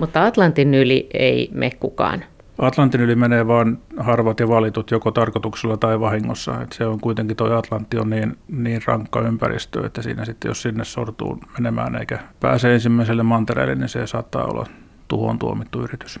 Mutta 0.00 0.26
Atlantin 0.26 0.74
yli 0.74 1.08
ei 1.14 1.50
me 1.52 1.70
kukaan. 1.70 2.24
Atlantin 2.58 3.00
yli 3.00 3.16
menee 3.16 3.46
vain 3.46 3.78
harvat 3.96 4.40
ja 4.40 4.48
valitut 4.48 4.90
joko 4.90 5.10
tarkoituksella 5.10 5.76
tai 5.76 6.00
vahingossa. 6.00 6.60
Et 6.60 6.72
se 6.72 6.86
on 6.86 7.00
kuitenkin 7.00 7.36
tuo 7.36 7.52
Atlantti 7.52 7.98
on 7.98 8.10
niin, 8.10 8.38
niin 8.48 8.80
rankka 8.86 9.20
ympäristö, 9.20 9.86
että 9.86 10.02
siinä 10.02 10.24
sitten 10.24 10.48
jos 10.48 10.62
sinne 10.62 10.84
sortuu 10.84 11.38
menemään 11.58 11.96
eikä 11.96 12.18
pääse 12.40 12.74
ensimmäiselle 12.74 13.22
mantereelle, 13.22 13.74
niin 13.74 13.88
se 13.88 14.06
saattaa 14.06 14.44
olla 14.44 14.66
tuhoon 15.08 15.38
tuomittu 15.38 15.82
yritys. 15.82 16.20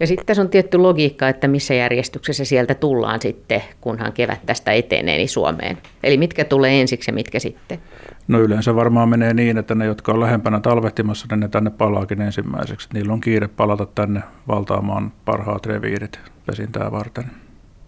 Ja 0.00 0.06
sitten 0.06 0.26
tässä 0.26 0.42
on 0.42 0.48
tietty 0.48 0.78
logiikka, 0.78 1.28
että 1.28 1.48
missä 1.48 1.74
järjestyksessä 1.74 2.44
sieltä 2.44 2.74
tullaan 2.74 3.20
sitten, 3.22 3.62
kunhan 3.80 4.12
kevät 4.12 4.46
tästä 4.46 4.72
etenee 4.72 5.16
niin 5.16 5.28
Suomeen. 5.28 5.78
Eli 6.02 6.16
mitkä 6.16 6.44
tulee 6.44 6.80
ensiksi 6.80 7.10
ja 7.10 7.14
mitkä 7.14 7.38
sitten? 7.38 7.78
No 8.28 8.40
yleensä 8.40 8.74
varmaan 8.74 9.08
menee 9.08 9.34
niin, 9.34 9.58
että 9.58 9.74
ne, 9.74 9.86
jotka 9.86 10.12
on 10.12 10.20
lähempänä 10.20 10.60
talvehtimassa, 10.60 11.26
niin 11.30 11.40
ne 11.40 11.48
tänne 11.48 11.70
palaakin 11.70 12.20
ensimmäiseksi. 12.20 12.88
Niillä 12.94 13.12
on 13.12 13.20
kiire 13.20 13.48
palata 13.48 13.86
tänne 13.86 14.20
valtaamaan 14.48 15.12
parhaat 15.24 15.66
reviirit 15.66 16.20
pesintää 16.46 16.92
varten. 16.92 17.24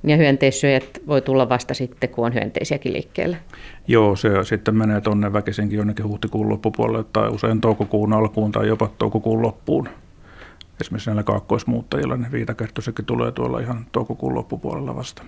Ja 0.05 0.17
hyönteissyöjät 0.17 0.85
voi 1.07 1.23
tulla 1.23 1.49
vasta 1.49 1.75
sitten, 1.75 2.09
kun 2.09 2.27
on 2.27 2.35
hyönteisiäkin 2.35 2.93
liikkeellä. 2.93 3.37
Joo, 3.89 4.17
se 4.17 4.31
sitten 4.43 4.77
menee 4.77 5.01
tuonne 5.01 5.33
väkisinkin 5.33 5.77
jonnekin 5.77 6.09
huhtikuun 6.09 6.49
loppupuolelle 6.49 7.05
tai 7.13 7.29
usein 7.29 7.61
toukokuun 7.61 8.13
alkuun 8.13 8.53
tai 8.53 8.69
jopa 8.69 8.91
toukokuun 8.99 9.43
loppuun. 9.43 9.89
Esimerkiksi 10.83 11.11
näillä 11.11 11.23
kaakkoismuuttajilla 11.23 12.17
ne 12.17 12.27
viitakerttuisetkin 12.33 13.05
tulee 13.05 13.33
tuolla 13.33 13.61
ihan 13.61 13.87
toukokuun 13.93 14.35
loppupuolella 14.35 14.97
vasta. 14.97 15.23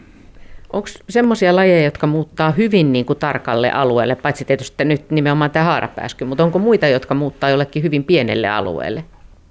Onko 0.73 0.89
semmoisia 1.09 1.57
lajeja, 1.57 1.85
jotka 1.85 2.07
muuttaa 2.07 2.51
hyvin 2.51 2.93
niin 2.93 3.05
kuin 3.05 3.19
tarkalle 3.19 3.71
alueelle, 3.71 4.15
paitsi 4.15 4.45
tietysti 4.45 4.85
nyt 4.85 5.11
nimenomaan 5.11 5.51
tämä 5.51 5.65
haarapääsky, 5.65 6.25
mutta 6.25 6.45
onko 6.45 6.59
muita, 6.59 6.87
jotka 6.87 7.15
muuttaa 7.15 7.51
jollekin 7.51 7.83
hyvin 7.83 8.05
pienelle 8.05 8.49
alueelle? 8.49 9.05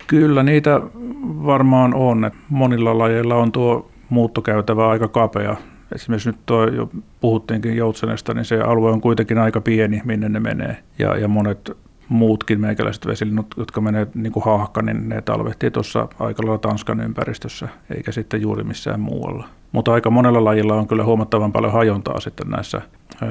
Kyllä 0.08 0.44
niitä 0.44 0.82
varmaan 1.24 1.94
on. 1.94 2.32
Monilla 2.50 2.98
lajeilla 2.98 3.36
on 3.36 3.52
tuo 3.52 3.92
muuttokäytävä 4.10 4.90
aika 4.90 5.08
kapea. 5.08 5.56
Esimerkiksi 5.96 6.30
nyt 6.30 6.40
tuo 6.46 6.68
jo 6.68 6.90
puhuttiinkin 7.22 7.78
Joutsenesta, 7.78 8.34
niin 8.34 8.46
se 8.46 8.62
alue 8.62 8.92
on 8.92 9.02
kuitenkin 9.02 9.38
aika 9.38 9.62
pieni, 9.62 10.02
minne 10.06 10.30
ne 10.30 10.40
menee. 10.40 10.78
Ja, 11.00 11.18
ja 11.18 11.28
monet 11.28 11.72
muutkin 12.10 12.62
meikäläiset 12.62 13.08
vesilinnut, 13.08 13.46
jotka 13.58 13.82
menee 13.82 14.08
niin 14.16 14.34
kuin 14.34 14.44
haahka, 14.44 14.82
niin 14.82 15.10
ne 15.10 15.22
talvehtii 15.22 15.72
tuossa 15.72 16.08
aika 16.20 16.44
lailla 16.44 16.58
Tanskan 16.58 17.00
ympäristössä, 17.00 17.68
eikä 17.96 18.12
sitten 18.12 18.42
juuri 18.42 18.64
missään 18.64 19.00
muualla. 19.00 19.48
Mutta 19.72 19.94
aika 19.94 20.10
monella 20.10 20.44
lajilla 20.44 20.74
on 20.74 20.88
kyllä 20.88 21.04
huomattavan 21.04 21.52
paljon 21.52 21.74
hajontaa 21.74 22.20
sitten 22.20 22.50
näissä 22.50 22.82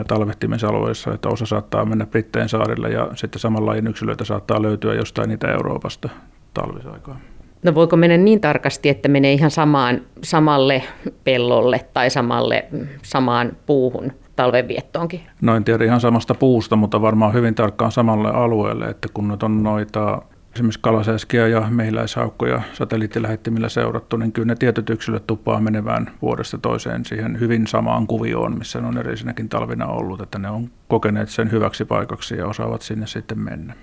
talvehtimisalueissa, 0.08 1.14
että 1.14 1.28
osa 1.28 1.46
saattaa 1.46 1.84
mennä 1.84 2.06
Britteen 2.06 2.48
saarille 2.48 2.88
ja 2.88 3.08
sitten 3.14 3.40
saman 3.40 3.66
lajin 3.66 3.86
yksilöitä 3.86 4.24
saattaa 4.24 4.62
löytyä 4.62 4.94
jostain 4.94 5.30
Itä-Euroopasta 5.30 6.08
talvisaikaan. 6.54 7.18
No 7.64 7.74
voiko 7.74 7.96
mennä 7.96 8.16
niin 8.16 8.40
tarkasti, 8.40 8.88
että 8.88 9.08
menee 9.08 9.32
ihan 9.32 9.50
samaan, 9.50 10.00
samalle 10.22 10.82
pellolle 11.24 11.80
tai 11.94 12.10
samalle, 12.10 12.66
samaan 13.02 13.52
puuhun 13.66 14.12
talvenviettoonkin? 14.36 15.20
No 15.40 15.56
en 15.56 15.64
tiedä 15.64 15.84
ihan 15.84 16.00
samasta 16.00 16.34
puusta, 16.34 16.76
mutta 16.76 17.02
varmaan 17.02 17.34
hyvin 17.34 17.54
tarkkaan 17.54 17.92
samalle 17.92 18.30
alueelle, 18.30 18.84
että 18.84 19.08
kun 19.14 19.28
nyt 19.28 19.42
on 19.42 19.62
noita 19.62 20.22
esimerkiksi 20.54 20.80
kalasäskiä 20.82 21.48
ja 21.48 21.60
mehiläishaukkoja 21.70 22.62
satelliittilähettimillä 22.72 23.68
seurattu, 23.68 24.16
niin 24.16 24.32
kyllä 24.32 24.46
ne 24.46 24.54
tietyt 24.54 24.90
yksilöt 24.90 25.26
tupaa 25.26 25.60
menevään 25.60 26.10
vuodesta 26.22 26.58
toiseen 26.58 27.04
siihen 27.04 27.40
hyvin 27.40 27.66
samaan 27.66 28.06
kuvioon, 28.06 28.58
missä 28.58 28.80
ne 28.80 28.86
on 28.86 28.98
edellisenäkin 28.98 29.48
talvina 29.48 29.86
ollut, 29.86 30.20
että 30.20 30.38
ne 30.38 30.50
on 30.50 30.70
kokeneet 30.88 31.28
sen 31.28 31.50
hyväksi 31.50 31.84
paikaksi 31.84 32.36
ja 32.36 32.46
osaavat 32.46 32.82
sinne 32.82 33.06
sitten 33.06 33.38
mennä. 33.38 33.74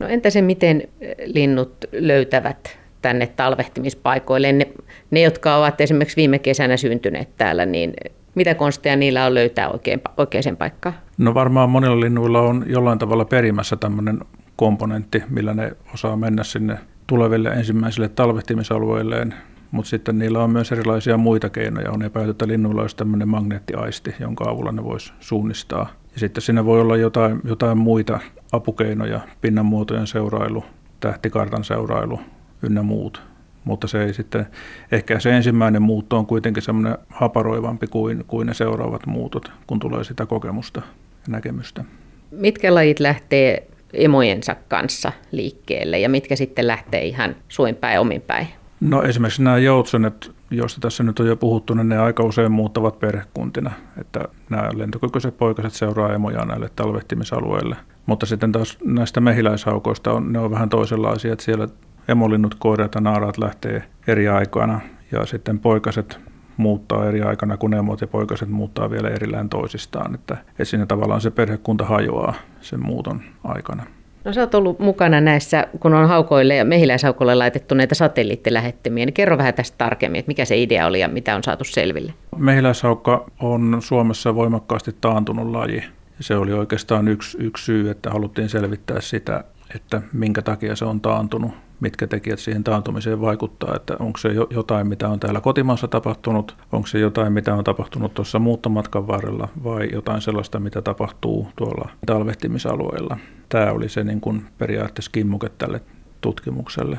No 0.00 0.06
entä 0.06 0.30
se, 0.30 0.42
miten 0.42 0.82
linnut 1.24 1.84
löytävät 1.92 2.78
tänne 3.02 3.26
talvehtimispaikoille? 3.26 4.52
Ne, 4.52 4.68
ne, 5.10 5.20
jotka 5.20 5.56
ovat 5.56 5.80
esimerkiksi 5.80 6.16
viime 6.16 6.38
kesänä 6.38 6.76
syntyneet 6.76 7.28
täällä, 7.36 7.66
niin 7.66 7.92
mitä 8.34 8.54
konsteja 8.54 8.96
niillä 8.96 9.26
on 9.26 9.34
löytää 9.34 9.68
oikein, 9.68 10.00
oikeaan 10.16 10.56
paikkaan? 10.58 10.94
No 11.18 11.34
varmaan 11.34 11.70
monilla 11.70 12.00
linnuilla 12.00 12.40
on 12.40 12.64
jollain 12.66 12.98
tavalla 12.98 13.24
perimässä 13.24 13.76
tämmöinen 13.76 14.20
komponentti, 14.56 15.22
millä 15.28 15.54
ne 15.54 15.72
osaa 15.94 16.16
mennä 16.16 16.44
sinne 16.44 16.78
tuleville 17.06 17.48
ensimmäisille 17.48 18.08
talvehtimisalueilleen, 18.08 19.34
mutta 19.70 19.88
sitten 19.88 20.18
niillä 20.18 20.44
on 20.44 20.50
myös 20.50 20.72
erilaisia 20.72 21.16
muita 21.16 21.50
keinoja. 21.50 21.90
On 21.90 22.02
epäilty, 22.02 22.30
että 22.30 22.48
linnuilla 22.48 22.82
olisi 22.82 22.96
tämmöinen 22.96 23.28
magneettiaisti, 23.28 24.14
jonka 24.20 24.50
avulla 24.50 24.72
ne 24.72 24.84
voisi 24.84 25.12
suunnistaa. 25.20 25.88
Ja 26.14 26.20
sitten 26.20 26.42
siinä 26.42 26.64
voi 26.64 26.80
olla 26.80 26.96
jotain, 26.96 27.40
jotain 27.44 27.78
muita 27.78 28.20
apukeinoja, 28.52 29.20
pinnanmuotojen 29.40 30.06
seurailu, 30.06 30.64
tähtikartan 31.00 31.64
seurailu 31.64 32.20
ynnä 32.62 32.82
muut. 32.82 33.22
Mutta 33.64 33.88
se 33.88 34.04
ei 34.04 34.14
sitten, 34.14 34.46
ehkä 34.92 35.20
se 35.20 35.36
ensimmäinen 35.36 35.82
muutto 35.82 36.18
on 36.18 36.26
kuitenkin 36.26 36.62
semmoinen 36.62 36.98
haparoivampi 37.08 37.86
kuin, 37.86 38.24
kuin 38.26 38.46
ne 38.46 38.54
seuraavat 38.54 39.06
muutot, 39.06 39.52
kun 39.66 39.78
tulee 39.78 40.04
sitä 40.04 40.26
kokemusta 40.26 40.82
ja 41.26 41.32
näkemystä. 41.32 41.84
Mitkä 42.30 42.74
lajit 42.74 43.00
lähtee 43.00 43.66
emojensa 43.92 44.56
kanssa 44.68 45.12
liikkeelle 45.32 45.98
ja 45.98 46.08
mitkä 46.08 46.36
sitten 46.36 46.66
lähtee 46.66 47.04
ihan 47.04 47.36
suin 47.48 47.74
päin 47.76 48.00
omin 48.00 48.20
päin? 48.20 48.46
No 48.80 49.02
esimerkiksi 49.02 49.42
nämä 49.42 49.58
joutsenet, 49.58 50.30
joista 50.50 50.80
tässä 50.80 51.02
nyt 51.02 51.20
on 51.20 51.26
jo 51.26 51.36
puhuttu, 51.36 51.74
niin 51.74 51.88
ne 51.88 51.98
aika 51.98 52.22
usein 52.22 52.52
muuttavat 52.52 53.00
perhekuntina. 53.00 53.70
Että 54.00 54.20
nämä 54.50 54.68
lentokykyiset 54.74 55.38
poikaset 55.38 55.72
seuraa 55.72 56.14
emoja 56.14 56.44
näille 56.44 56.70
talvehtimisalueille. 56.76 57.76
Mutta 58.06 58.26
sitten 58.26 58.52
taas 58.52 58.78
näistä 58.84 59.20
mehiläishaukoista 59.20 60.12
on, 60.12 60.32
ne 60.32 60.38
on 60.38 60.50
vähän 60.50 60.68
toisenlaisia, 60.68 61.32
että 61.32 61.44
siellä 61.44 61.68
emolinnut, 62.08 62.54
koirat 62.54 62.94
ja 62.94 63.00
naaraat 63.00 63.38
lähtee 63.38 63.82
eri 64.06 64.28
aikana 64.28 64.80
ja 65.12 65.26
sitten 65.26 65.58
poikaset 65.58 66.20
muuttaa 66.56 67.08
eri 67.08 67.22
aikana, 67.22 67.56
kun 67.56 67.74
emot 67.74 68.00
ja 68.00 68.06
poikaset 68.06 68.48
muuttaa 68.48 68.90
vielä 68.90 69.08
erillään 69.08 69.48
toisistaan. 69.48 70.14
Että, 70.14 70.36
että 70.48 70.64
siinä 70.64 70.86
tavallaan 70.86 71.20
se 71.20 71.30
perhekunta 71.30 71.84
hajoaa 71.84 72.34
sen 72.60 72.80
muuton 72.80 73.22
aikana. 73.44 73.86
No 74.24 74.32
sä 74.32 74.40
oot 74.40 74.54
ollut 74.54 74.78
mukana 74.78 75.20
näissä, 75.20 75.66
kun 75.80 75.94
on 75.94 76.08
haukoille 76.08 76.56
ja 76.56 76.64
mehiläishaukoille 76.64 77.34
laitettu 77.34 77.74
näitä 77.74 77.94
satelliittilähettimiä, 77.94 79.06
niin 79.06 79.14
kerro 79.14 79.38
vähän 79.38 79.54
tästä 79.54 79.78
tarkemmin, 79.78 80.18
että 80.18 80.30
mikä 80.30 80.44
se 80.44 80.56
idea 80.56 80.86
oli 80.86 81.00
ja 81.00 81.08
mitä 81.08 81.36
on 81.36 81.42
saatu 81.42 81.64
selville. 81.64 82.14
Mehiläishaukka 82.36 83.24
on 83.40 83.76
Suomessa 83.80 84.34
voimakkaasti 84.34 84.96
taantunut 85.00 85.50
laji. 85.50 85.84
Se 86.20 86.36
oli 86.36 86.52
oikeastaan 86.52 87.08
yksi, 87.08 87.38
yksi 87.40 87.64
syy, 87.64 87.90
että 87.90 88.10
haluttiin 88.10 88.48
selvittää 88.48 89.00
sitä, 89.00 89.44
että 89.74 90.02
minkä 90.12 90.42
takia 90.42 90.76
se 90.76 90.84
on 90.84 91.00
taantunut 91.00 91.52
mitkä 91.82 92.06
tekijät 92.06 92.38
siihen 92.38 92.64
taantumiseen 92.64 93.20
vaikuttaa, 93.20 93.76
että 93.76 93.96
onko 93.98 94.18
se 94.18 94.28
jotain, 94.50 94.86
mitä 94.86 95.08
on 95.08 95.20
täällä 95.20 95.40
kotimaassa 95.40 95.88
tapahtunut, 95.88 96.56
onko 96.72 96.86
se 96.86 96.98
jotain, 96.98 97.32
mitä 97.32 97.54
on 97.54 97.64
tapahtunut 97.64 98.14
tuossa 98.14 98.38
muuttomatkan 98.38 99.06
varrella 99.06 99.48
vai 99.64 99.88
jotain 99.92 100.20
sellaista, 100.20 100.60
mitä 100.60 100.82
tapahtuu 100.82 101.48
tuolla 101.56 101.90
talvehtimisalueella. 102.06 103.18
Tämä 103.48 103.72
oli 103.72 103.88
se 103.88 104.04
niin 104.04 104.20
kuin 104.20 104.46
periaatteessa 104.58 105.10
kimmuke 105.10 105.48
tälle 105.58 105.80
tutkimukselle. 106.20 106.98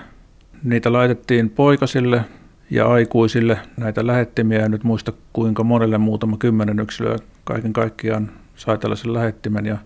Niitä 0.64 0.94
laitettiin 0.94 1.50
poikasille 1.50 2.26
ja 2.70 2.88
aikuisille 2.88 3.60
näitä 3.78 4.08
lähettimiä, 4.08 4.66
en 4.66 4.72
nyt 4.72 4.84
muista 4.84 5.14
kuinka 5.34 5.64
monelle 5.64 5.98
muutama 5.98 6.38
kymmenen 6.38 6.80
yksilöä 6.80 7.18
kaiken 7.44 7.74
kaikkiaan 7.74 8.32
sai 8.56 8.78
tällaisen 8.78 9.14
lähettimen 9.14 9.66
ja 9.66 9.78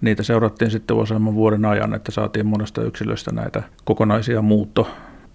niitä 0.00 0.22
seurattiin 0.22 0.70
sitten 0.70 0.96
useamman 0.96 1.34
vuoden 1.34 1.64
ajan, 1.64 1.94
että 1.94 2.12
saatiin 2.12 2.46
monesta 2.46 2.82
yksilöstä 2.82 3.32
näitä 3.32 3.62
kokonaisia 3.84 4.42
muutto, 4.42 4.90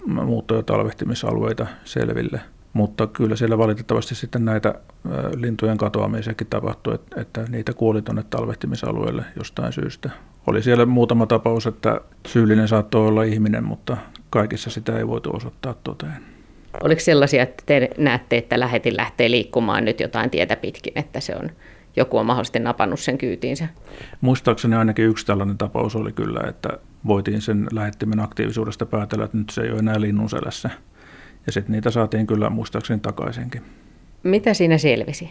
muutto- 0.05 0.55
ja 0.55 0.63
talvehtimisalueita 0.63 1.67
selville. 1.83 2.41
Mutta 2.73 3.07
kyllä 3.07 3.35
siellä 3.35 3.57
valitettavasti 3.57 4.15
sitten 4.15 4.45
näitä 4.45 4.75
lintujen 5.35 5.77
katoamisiakin 5.77 6.47
tapahtui, 6.47 6.99
että 7.17 7.45
niitä 7.49 7.73
kuoli 7.73 8.01
tuonne 8.01 8.23
talvehtimisalueelle 8.29 9.23
jostain 9.37 9.73
syystä. 9.73 10.09
Oli 10.47 10.63
siellä 10.63 10.85
muutama 10.85 11.25
tapaus, 11.25 11.67
että 11.67 12.01
syyllinen 12.27 12.67
saattoi 12.67 13.07
olla 13.07 13.23
ihminen, 13.23 13.63
mutta 13.63 13.97
kaikissa 14.29 14.69
sitä 14.69 14.97
ei 14.97 15.07
voitu 15.07 15.35
osoittaa 15.35 15.75
toteen. 15.83 16.35
Oliko 16.83 17.01
sellaisia, 17.01 17.43
että 17.43 17.63
te 17.65 17.89
näette, 17.97 18.37
että 18.37 18.59
lähetin 18.59 18.97
lähtee 18.97 19.31
liikkumaan 19.31 19.85
nyt 19.85 19.99
jotain 19.99 20.29
tietä 20.29 20.55
pitkin, 20.55 20.93
että 20.95 21.19
se 21.19 21.35
on 21.35 21.49
joku 21.95 22.17
on 22.17 22.25
mahdollisesti 22.25 22.59
napannut 22.59 22.99
sen 22.99 23.17
kyytiinsä. 23.17 23.67
Muistaakseni 24.21 24.75
ainakin 24.75 25.05
yksi 25.05 25.25
tällainen 25.25 25.57
tapaus 25.57 25.95
oli 25.95 26.11
kyllä, 26.11 26.41
että 26.49 26.69
voitiin 27.07 27.41
sen 27.41 27.67
lähettimen 27.71 28.19
aktiivisuudesta 28.19 28.85
päätellä, 28.85 29.25
että 29.25 29.37
nyt 29.37 29.49
se 29.49 29.61
ei 29.61 29.71
ole 29.71 29.79
enää 29.79 30.01
linnun 30.01 30.29
selässä. 30.29 30.69
Ja 31.45 31.51
sitten 31.51 31.71
niitä 31.71 31.91
saatiin 31.91 32.27
kyllä 32.27 32.49
muistaakseni 32.49 32.99
takaisinkin. 32.99 33.61
Mitä 34.23 34.53
siinä 34.53 34.77
selvisi? 34.77 35.29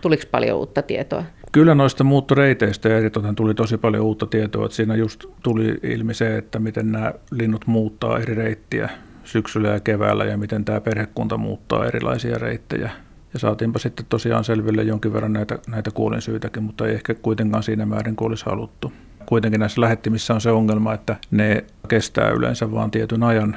Tuliko 0.00 0.22
paljon 0.30 0.58
uutta 0.58 0.82
tietoa? 0.82 1.24
Kyllä 1.52 1.74
noista 1.74 2.04
muuttoreiteistä 2.04 2.88
ja 2.88 2.98
eritoten 2.98 3.34
tuli 3.34 3.54
tosi 3.54 3.78
paljon 3.78 4.04
uutta 4.04 4.26
tietoa. 4.26 4.64
Että 4.64 4.76
siinä 4.76 4.96
just 4.96 5.24
tuli 5.42 5.78
ilmi 5.82 6.14
se, 6.14 6.36
että 6.36 6.58
miten 6.58 6.92
nämä 6.92 7.12
linnut 7.30 7.66
muuttaa 7.66 8.18
eri 8.18 8.34
reittiä 8.34 8.90
syksyllä 9.24 9.68
ja 9.68 9.80
keväällä 9.80 10.24
ja 10.24 10.38
miten 10.38 10.64
tämä 10.64 10.80
perhekunta 10.80 11.36
muuttaa 11.36 11.86
erilaisia 11.86 12.38
reittejä 12.38 12.90
ja 13.32 13.38
saatiinpa 13.38 13.78
sitten 13.78 14.06
tosiaan 14.08 14.44
selville 14.44 14.82
jonkin 14.82 15.12
verran 15.12 15.32
näitä, 15.32 15.58
näitä 15.68 15.90
kuolinsyitäkin, 15.90 16.62
mutta 16.62 16.86
ei 16.86 16.94
ehkä 16.94 17.14
kuitenkaan 17.14 17.62
siinä 17.62 17.86
määrin 17.86 18.16
kuin 18.16 18.28
olisi 18.28 18.46
haluttu. 18.46 18.92
Kuitenkin 19.26 19.60
näissä 19.60 19.80
lähettimissä 19.80 20.34
on 20.34 20.40
se 20.40 20.50
ongelma, 20.50 20.94
että 20.94 21.16
ne 21.30 21.64
kestää 21.88 22.30
yleensä 22.30 22.72
vain 22.72 22.90
tietyn 22.90 23.22
ajan 23.22 23.56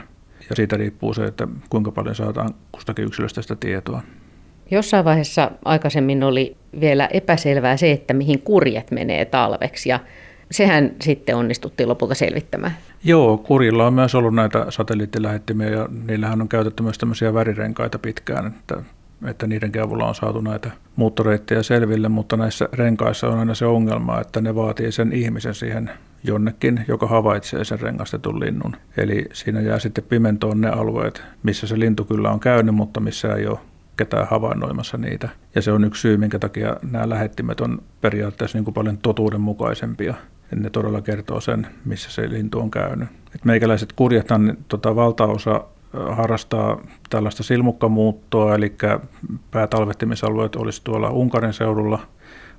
ja 0.50 0.55
siitä 0.55 0.77
riippuu 0.77 1.13
se, 1.13 1.25
että 1.25 1.48
kuinka 1.70 1.91
paljon 1.91 2.15
saadaan 2.15 2.53
kustakin 2.72 3.05
yksilöstä 3.05 3.41
sitä 3.41 3.55
tietoa. 3.55 4.01
Jossain 4.72 5.05
vaiheessa 5.05 5.51
aikaisemmin 5.65 6.24
oli 6.24 6.58
vielä 6.79 7.10
epäselvää 7.13 7.77
se, 7.77 7.91
että 7.91 8.13
mihin 8.13 8.41
kurjet 8.41 8.91
menee 8.91 9.25
talveksi 9.25 9.89
ja 9.89 10.00
sehän 10.51 10.91
sitten 11.01 11.36
onnistuttiin 11.36 11.89
lopulta 11.89 12.15
selvittämään. 12.15 12.77
Joo, 13.03 13.38
kurilla 13.38 13.88
on 13.88 13.94
myös 13.94 14.15
ollut 14.15 14.36
näitä 14.36 14.65
satelliittilähettimiä 14.70 15.70
ja 15.70 15.89
niillähän 16.08 16.41
on 16.41 16.48
käytetty 16.48 16.84
myös 16.84 16.98
tämmöisiä 16.98 17.34
värirenkaita 17.34 18.00
pitkään, 18.00 18.48
että 18.48 18.84
että 19.27 19.48
niiden 19.48 19.72
avulla 19.84 20.08
on 20.08 20.15
saatu 20.15 20.41
näitä 20.41 20.72
muuttoreittejä 20.96 21.63
selville, 21.63 22.10
mutta 22.10 22.38
näissä 22.38 22.70
renkaissa 22.74 23.27
on 23.27 23.39
aina 23.39 23.55
se 23.55 23.65
ongelma, 23.65 24.22
että 24.22 24.41
ne 24.41 24.55
vaatii 24.55 24.91
sen 24.91 25.13
ihmisen 25.13 25.55
siihen 25.55 25.91
jonnekin, 26.24 26.86
joka 26.88 27.08
havaitsee 27.08 27.63
sen 27.63 27.79
rengastetun 27.79 28.39
linnun. 28.39 28.75
Eli 28.98 29.25
siinä 29.34 29.62
jää 29.62 29.79
sitten 29.79 30.03
pimentoon 30.03 30.62
ne 30.62 30.70
alueet, 30.70 31.24
missä 31.44 31.67
se 31.67 31.79
lintu 31.79 32.05
kyllä 32.05 32.29
on 32.29 32.39
käynyt, 32.39 32.75
mutta 32.75 33.00
missä 33.00 33.36
ei 33.36 33.48
ole 33.48 33.60
ketään 33.98 34.27
havainnoimassa 34.27 34.98
niitä. 34.98 35.29
Ja 35.55 35.62
se 35.62 35.72
on 35.72 35.84
yksi 35.84 36.01
syy, 36.01 36.17
minkä 36.17 36.39
takia 36.39 36.75
nämä 36.91 37.10
lähettimet 37.10 37.62
on 37.62 37.82
periaatteessa 38.01 38.58
niin 38.58 38.63
kuin 38.63 38.74
paljon 38.74 38.98
totuudenmukaisempia. 38.98 40.13
Ne 40.55 40.70
todella 40.70 41.01
kertoo 41.01 41.41
sen, 41.41 41.67
missä 41.86 42.12
se 42.12 42.29
lintu 42.29 42.60
on 42.60 42.72
käynyt. 42.72 43.10
Et 43.36 43.46
meikäläiset 43.46 43.94
kurjathan 43.94 44.58
tota, 44.67 44.96
valtaosa 44.96 45.63
harrastaa 46.10 46.82
tällaista 47.10 47.44
silmukkamuuttoa, 47.44 48.56
eli 48.56 48.74
päätalvehtimisalueet 49.52 50.56
olisi 50.56 50.82
tuolla 50.84 51.10
Unkarin 51.10 51.54
seudulla, 51.54 52.00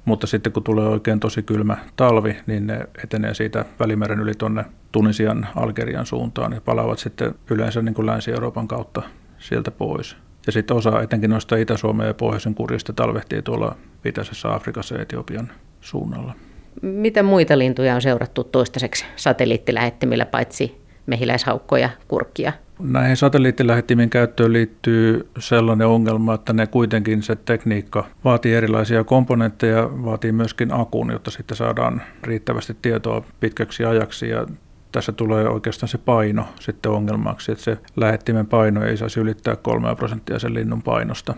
mutta 0.05 0.26
sitten 0.26 0.52
kun 0.52 0.62
tulee 0.62 0.88
oikein 0.88 1.21
tosi 1.21 1.43
kylmä 1.43 1.76
talvi, 1.97 2.37
niin 2.47 2.66
ne 2.66 2.87
etenee 3.05 3.35
siitä 3.35 3.64
Välimeren 3.81 4.21
yli 4.21 4.35
tuonne 4.35 4.64
Tunisian, 4.93 5.47
Algerian 5.57 6.07
suuntaan 6.07 6.52
ja 6.52 6.61
palaavat 6.61 6.99
sitten 6.99 7.35
yleensä 7.50 7.83
niin 7.83 7.95
kuin 7.95 8.07
Länsi-Euroopan 8.07 8.69
kautta 8.69 9.02
sieltä 9.38 9.71
pois. 9.71 10.16
Ja 10.47 10.52
sitten 10.52 10.76
osa 10.76 11.02
etenkin 11.02 11.31
noista 11.31 11.57
Itä-Suomen 11.57 12.07
ja 12.07 12.14
Pohjoisen 12.14 12.55
kurjista 12.55 12.93
talvehtii 12.93 13.43
tuolla 13.43 13.76
Itäisessä 14.05 14.55
Afrikassa 14.55 14.95
ja 14.95 15.02
Etiopian 15.02 15.52
suunnalla. 15.81 16.35
Mitä 16.83 17.23
muita 17.23 17.59
lintuja 17.59 17.95
on 17.95 18.02
seurattu 18.02 18.45
toistaiseksi 18.45 19.05
satelliittilähettimillä 19.16 20.26
paitsi 20.26 20.81
mehiläishaukkoja, 21.07 21.90
kurkkia? 22.09 22.52
Näihin 22.78 23.16
satelliittilähettimien 23.16 24.11
käyttöön 24.11 24.52
liittyy 24.52 25.28
sellainen 25.38 25.87
ongelma, 25.87 26.35
että 26.35 26.52
ne 26.52 26.66
kuitenkin 26.66 27.23
se 27.23 27.37
tekniikka 27.37 28.06
vaatii 28.25 28.54
erilaisia 28.54 29.04
komponentteja, 29.04 29.90
vaatii 30.04 30.33
myöskin 30.33 30.73
akun, 30.73 31.11
jotta 31.11 31.30
sitten 31.30 31.56
saadaan 31.56 32.02
riittävästi 32.23 32.76
tietoa 32.83 33.25
pitkäksi 33.40 33.85
ajaksi 33.85 34.28
ja 34.28 34.47
tässä 34.92 35.12
tulee 35.12 35.49
oikeastaan 35.49 35.88
se 35.88 35.99
paino 35.99 36.49
sitten 36.61 36.92
ongelmaksi, 36.92 37.52
että 37.52 37.64
se 37.64 37.78
lähettimen 37.97 38.47
paino 38.47 38.85
ei 38.85 38.97
saisi 38.97 39.21
ylittää 39.21 39.56
3 39.56 39.97
prosenttia 39.97 40.38
sen 40.38 40.54
linnun 40.54 40.83
painosta. 40.83 41.35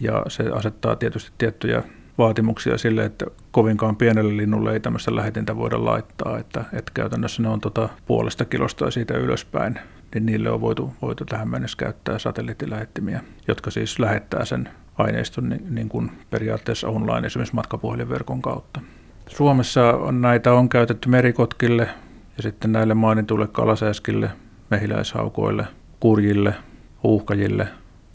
Ja 0.00 0.22
se 0.28 0.44
asettaa 0.52 0.96
tietysti 0.96 1.32
tiettyjä 1.38 1.82
vaatimuksia 2.18 2.78
sille, 2.78 3.04
että 3.04 3.26
kovinkaan 3.50 3.96
pienelle 3.96 4.36
linnulle 4.36 4.72
ei 4.72 4.80
tämmöistä 4.80 5.16
lähetintä 5.16 5.56
voida 5.56 5.84
laittaa, 5.84 6.38
että, 6.38 6.64
että 6.72 6.92
käytännössä 6.94 7.42
ne 7.42 7.48
on 7.48 7.60
tota 7.60 7.88
puolesta 8.06 8.44
kilosta 8.44 8.84
ja 8.84 8.90
siitä 8.90 9.14
ylöspäin, 9.14 9.78
niin 10.14 10.26
niille 10.26 10.50
on 10.50 10.60
voitu, 10.60 10.92
voitu 11.02 11.24
tähän 11.24 11.48
mennessä 11.48 11.76
käyttää 11.76 12.18
satelliittilähettimiä, 12.18 13.20
jotka 13.48 13.70
siis 13.70 13.98
lähettää 13.98 14.44
sen 14.44 14.68
aineiston 14.98 15.48
niin, 15.48 15.74
niin 15.74 15.88
kuin 15.88 16.10
periaatteessa 16.30 16.88
online 16.88 17.26
esimerkiksi 17.26 17.54
matkapuhelinverkon 17.54 18.42
kautta. 18.42 18.80
Suomessa 19.28 19.92
on, 19.92 20.20
näitä 20.20 20.52
on 20.52 20.68
käytetty 20.68 21.08
merikotkille 21.08 21.88
ja 22.36 22.42
sitten 22.42 22.72
näille 22.72 22.94
mainituille 22.94 23.46
kalasääskille, 23.46 24.30
mehiläishaukoille, 24.70 25.66
kurjille, 26.00 26.54
uhkajille. 27.04 27.68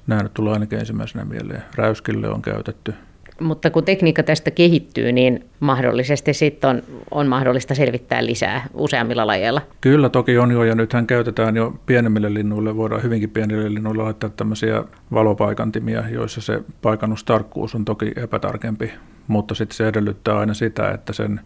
Nämä 0.08 0.24
nyt 0.24 0.34
tulee 0.34 0.54
ainakin 0.54 0.80
ensimmäisenä 0.80 1.26
mieleen. 1.26 1.64
Räyskille 1.76 2.30
on 2.30 2.42
käytetty 2.42 2.94
mutta 3.42 3.70
kun 3.70 3.84
tekniikka 3.86 4.24
tästä 4.24 4.52
kehittyy, 4.52 5.12
niin 5.12 5.46
mahdollisesti 5.60 6.34
sitten 6.34 6.70
on, 6.70 6.84
on 7.12 7.28
mahdollista 7.28 7.76
selvittää 7.76 8.26
lisää 8.26 8.68
useammilla 8.74 9.28
lajeilla. 9.28 9.62
Kyllä 9.82 10.10
toki 10.10 10.38
on 10.38 10.52
jo, 10.52 10.64
ja 10.64 10.76
nythän 10.76 11.08
käytetään 11.08 11.56
jo 11.56 11.74
pienemmille 11.86 12.34
linnuille, 12.34 12.78
voidaan 12.78 13.04
hyvinkin 13.04 13.30
pienille 13.30 13.74
linnuille 13.74 14.04
laittaa 14.04 14.30
tämmöisiä 14.30 14.84
valopaikantimia, 15.14 16.10
joissa 16.10 16.42
se 16.42 16.62
paikannustarkkuus 16.82 17.76
on 17.76 17.86
toki 17.86 18.12
epätarkempi, 18.16 18.92
mutta 19.28 19.56
sitten 19.56 19.78
se 19.78 19.88
edellyttää 19.88 20.38
aina 20.38 20.54
sitä, 20.54 20.92
että 20.92 21.14
sen 21.14 21.40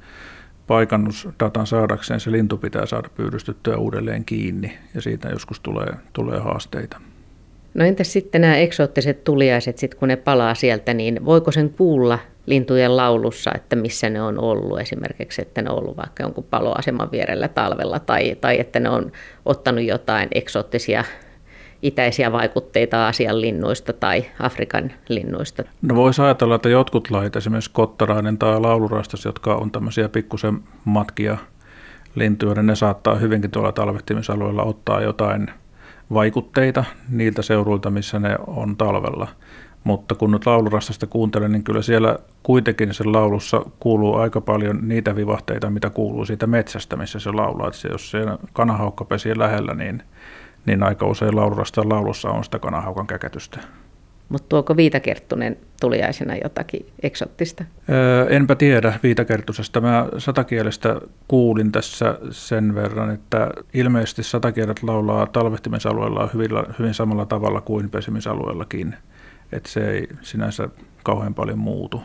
paikannusdatan 0.67 1.67
saadakseen 1.67 2.19
se 2.19 2.31
lintu 2.31 2.57
pitää 2.57 2.85
saada 2.85 3.09
pyydystettyä 3.15 3.77
uudelleen 3.77 4.25
kiinni, 4.25 4.77
ja 4.95 5.01
siitä 5.01 5.29
joskus 5.29 5.59
tulee, 5.59 5.93
tulee 6.13 6.39
haasteita. 6.39 7.01
No 7.77 7.85
entäs 7.85 8.13
sitten 8.13 8.41
nämä 8.41 8.57
eksoottiset 8.57 9.23
tuliaiset, 9.23 9.77
sit 9.77 9.95
kun 9.95 10.07
ne 10.07 10.15
palaa 10.15 10.55
sieltä, 10.55 10.93
niin 10.93 11.25
voiko 11.25 11.51
sen 11.51 11.69
kuulla 11.69 12.19
lintujen 12.45 12.97
laulussa, 12.97 13.51
että 13.55 13.75
missä 13.75 14.09
ne 14.09 14.21
on 14.21 14.39
ollut 14.39 14.79
esimerkiksi, 14.79 15.41
että 15.41 15.61
ne 15.61 15.69
on 15.69 15.79
ollut 15.79 15.97
vaikka 15.97 16.23
jonkun 16.23 16.43
paloaseman 16.43 17.11
vierellä 17.11 17.47
talvella 17.47 17.99
tai, 17.99 18.35
tai 18.41 18.59
että 18.59 18.79
ne 18.79 18.89
on 18.89 19.11
ottanut 19.45 19.83
jotain 19.83 20.27
eksoottisia 20.35 21.03
itäisiä 21.81 22.31
vaikutteita 22.31 23.05
Aasian 23.05 23.41
linnuista 23.41 23.93
tai 23.93 24.25
Afrikan 24.39 24.91
linnuista? 25.09 25.63
No 25.81 25.95
voisi 25.95 26.21
ajatella, 26.21 26.55
että 26.55 26.69
jotkut 26.69 27.11
lajit, 27.11 27.35
esimerkiksi 27.35 27.71
kottarainen 27.73 28.37
tai 28.37 28.59
laulurastas, 28.59 29.25
jotka 29.25 29.55
on 29.55 29.71
tämmöisiä 29.71 30.09
pikkusen 30.09 30.59
matkia 30.85 31.37
lintuja, 32.15 32.53
niin 32.53 32.65
ne 32.65 32.75
saattaa 32.75 33.15
hyvinkin 33.15 33.51
tuolla 33.51 33.71
talvehtimisalueella 33.71 34.63
ottaa 34.63 35.01
jotain– 35.01 35.47
vaikutteita 36.13 36.83
niiltä 37.09 37.41
seuruilta, 37.41 37.89
missä 37.89 38.19
ne 38.19 38.35
on 38.47 38.77
talvella. 38.77 39.27
Mutta 39.83 40.15
kun 40.15 40.31
nyt 40.31 40.45
laulurastasta 40.45 41.07
kuuntelen, 41.07 41.51
niin 41.51 41.63
kyllä 41.63 41.81
siellä 41.81 42.17
kuitenkin 42.43 42.93
sen 42.93 43.13
laulussa 43.13 43.61
kuuluu 43.79 44.15
aika 44.15 44.41
paljon 44.41 44.79
niitä 44.81 45.15
vivahteita, 45.15 45.69
mitä 45.69 45.89
kuuluu 45.89 46.25
siitä 46.25 46.47
metsästä, 46.47 46.95
missä 46.95 47.19
se 47.19 47.31
laulaa. 47.31 47.67
Että 47.67 47.87
jos 47.91 48.11
se 48.11 48.19
kanahaukka 48.53 49.05
pesii 49.05 49.37
lähellä, 49.37 49.73
niin, 49.73 50.03
niin 50.65 50.83
aika 50.83 51.05
usein 51.05 51.35
laulurastan 51.35 51.89
laulussa 51.89 52.29
on 52.29 52.43
sitä 52.43 52.59
kanahaukan 52.59 53.07
käkätystä. 53.07 53.59
Mutta 54.29 54.49
tuoko 54.49 54.77
Viitakerttunen 54.77 55.57
tuliaisena 55.81 56.35
jotakin 56.43 56.85
eksottista? 57.03 57.63
Öö, 57.89 58.27
enpä 58.29 58.55
tiedä 58.55 58.93
Viitakerttusesta. 59.03 59.81
Mä 59.81 60.07
satakielestä 60.17 61.01
kuulin 61.27 61.71
tässä 61.71 62.17
sen 62.31 62.75
verran, 62.75 63.13
että 63.13 63.51
ilmeisesti 63.73 64.23
satakielet 64.23 64.83
laulaa 64.83 65.25
talvehtimisalueella 65.25 66.29
hyvin, 66.33 66.49
hyvin 66.79 66.93
samalla 66.93 67.25
tavalla 67.25 67.61
kuin 67.61 67.89
pesimisalueellakin. 67.89 68.95
Että 69.51 69.69
se 69.69 69.91
ei 69.91 70.07
sinänsä 70.21 70.69
kauhean 71.03 71.33
paljon 71.33 71.59
muutu. 71.59 72.01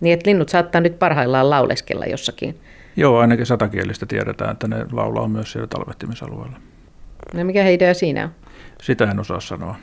Niin, 0.00 0.12
että 0.12 0.30
linnut 0.30 0.48
saattaa 0.48 0.80
nyt 0.80 0.98
parhaillaan 0.98 1.50
lauleskella 1.50 2.06
jossakin. 2.06 2.60
Joo, 2.96 3.18
ainakin 3.18 3.46
satakielistä 3.46 4.06
tiedetään, 4.06 4.50
että 4.50 4.68
ne 4.68 4.86
laulaa 4.92 5.28
myös 5.28 5.52
siellä 5.52 5.66
talvehtimisalueella. 5.66 6.56
No 7.34 7.44
mikä 7.44 7.68
idea 7.68 7.94
siinä 7.94 8.24
on? 8.24 8.30
Sitä 8.82 9.10
en 9.10 9.20
osaa 9.20 9.40
sanoa. 9.40 9.76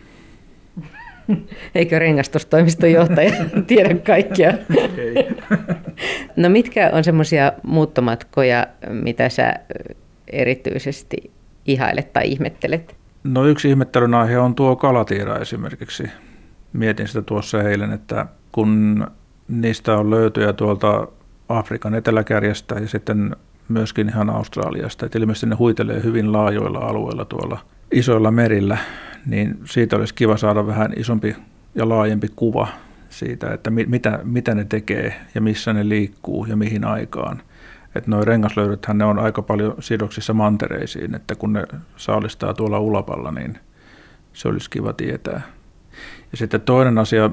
Eikö 1.75 1.99
rengastustoimiston 1.99 2.91
johtaja 2.91 3.31
tiedä 3.67 3.95
kaikkia? 3.95 4.53
no 6.35 6.49
mitkä 6.49 6.89
on 6.93 7.03
semmoisia 7.03 7.51
muuttomatkoja, 7.63 8.67
mitä 8.89 9.29
sä 9.29 9.53
erityisesti 10.27 11.31
ihailet 11.65 12.13
tai 12.13 12.27
ihmettelet? 12.27 12.95
No 13.23 13.45
yksi 13.45 13.69
ihmettelyn 13.69 14.13
aihe 14.13 14.37
on 14.37 14.55
tuo 14.55 14.75
kalatiira 14.75 15.37
esimerkiksi. 15.39 16.03
Mietin 16.73 17.07
sitä 17.07 17.21
tuossa 17.21 17.63
eilen, 17.63 17.91
että 17.91 18.25
kun 18.51 19.07
niistä 19.47 19.97
on 19.97 20.09
löytyjä 20.09 20.53
tuolta 20.53 21.07
Afrikan 21.49 21.95
eteläkärjestä 21.95 22.75
ja 22.75 22.87
sitten 22.87 23.35
myöskin 23.69 24.09
ihan 24.09 24.29
Australiasta, 24.29 25.05
että 25.05 25.19
ilmeisesti 25.19 25.47
ne 25.47 25.55
huitelee 25.55 26.03
hyvin 26.03 26.31
laajoilla 26.31 26.79
alueilla 26.79 27.25
tuolla 27.25 27.59
isoilla 27.91 28.31
merillä, 28.31 28.77
niin 29.25 29.60
siitä 29.65 29.95
olisi 29.95 30.13
kiva 30.13 30.38
saada 30.38 30.67
vähän 30.67 30.93
isompi 30.97 31.36
ja 31.75 31.89
laajempi 31.89 32.27
kuva 32.36 32.67
siitä, 33.10 33.53
että 33.53 33.69
mitä, 33.69 34.19
mitä 34.23 34.55
ne 34.55 34.65
tekee 34.65 35.15
ja 35.36 35.41
missä 35.41 35.73
ne 35.73 35.89
liikkuu 35.89 36.45
ja 36.45 36.55
mihin 36.55 36.86
aikaan. 36.86 37.41
Että 37.95 38.12
nuo 38.12 38.25
rengaslöydöthän 38.25 38.97
ne 38.97 39.05
on 39.05 39.19
aika 39.19 39.41
paljon 39.41 39.75
sidoksissa 39.79 40.34
mantereisiin, 40.34 41.15
että 41.15 41.36
kun 41.36 41.53
ne 41.53 41.65
saalistaa 41.97 42.53
tuolla 42.53 42.79
ulapalla, 42.79 43.32
niin 43.32 43.58
se 44.34 44.47
olisi 44.47 44.69
kiva 44.69 44.93
tietää. 44.93 45.41
Ja 46.32 46.38
sitten 46.38 46.62
toinen 46.62 46.97
asia, 46.97 47.29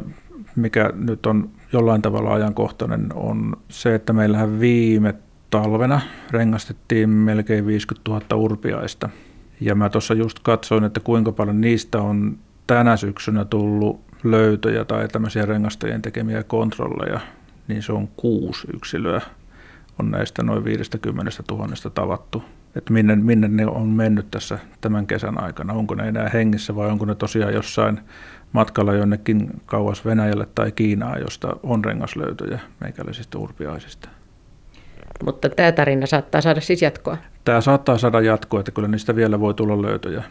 mikä 0.57 0.93
nyt 0.95 1.27
on 1.27 1.51
jollain 1.73 2.03
tavalla 2.03 2.35
ajankohtainen, 2.35 3.07
on 3.15 3.57
se, 3.69 3.95
että 3.95 4.13
meillähän 4.13 4.61
viime 4.61 5.15
talvena 5.51 6.01
rengastettiin 6.31 7.09
melkein 7.09 7.67
50 7.67 8.11
000 8.11 8.37
urpiaista– 8.37 9.09
ja 9.61 9.75
mä 9.75 9.89
tuossa 9.89 10.15
just 10.15 10.39
katsoin, 10.43 10.85
että 10.85 11.01
kuinka 11.01 11.33
paljon 11.33 11.61
niistä 11.61 11.99
on 11.99 12.39
tänä 12.67 12.97
syksynä 12.97 13.45
tullut 13.45 14.01
löytöjä 14.25 14.85
tai 14.85 15.09
tämmöisiä 15.09 15.47
rengastajien 15.47 16.03
tekemiä 16.03 16.43
kontrolleja, 16.43 17.21
niin 17.69 17.83
se 17.83 17.93
on 17.93 18.09
kuusi 18.17 18.69
yksilöä 18.75 19.21
on 19.99 20.11
näistä 20.11 20.43
noin 20.43 20.65
50 20.65 21.33
000 21.51 21.69
tavattu. 21.95 22.43
Että 22.75 22.93
minne, 22.93 23.17
minne 23.17 23.49
ne 23.49 23.67
on 23.67 23.89
mennyt 23.89 24.31
tässä 24.31 24.59
tämän 24.81 25.07
kesän 25.07 25.43
aikana. 25.43 25.73
Onko 25.73 25.95
ne 25.95 26.09
enää 26.09 26.29
hengissä 26.29 26.77
vai 26.77 26.91
onko 26.91 27.05
ne 27.05 27.15
tosiaan 27.15 27.55
jossain 27.55 28.01
matkalla 28.53 28.95
jonnekin 28.95 29.61
kauas 29.67 30.05
Venäjälle 30.05 30.47
tai 30.55 30.73
Kiinaan, 30.73 31.21
josta 31.21 31.57
on 31.63 31.85
rengaslöytöjä 31.85 32.61
meikäläisistä 32.81 33.39
urpiaisista. 33.39 34.09
Mutta 35.25 35.49
tämä 35.49 35.73
tarina 35.73 36.07
saattaa 36.07 36.41
saada 36.41 36.61
siis 36.61 36.83
jatkoa. 36.83 37.17
Tämä 37.47 37.61
saattaa 37.61 37.99
saada 37.99 38.21
jatkoa, 38.21 38.61
että 38.61 38.73
kyllä 38.73 38.89
niistä 38.89 39.17
vielä 39.17 39.41
voi 39.41 39.55
tulla 39.55 39.83
löytöjä 39.83 40.25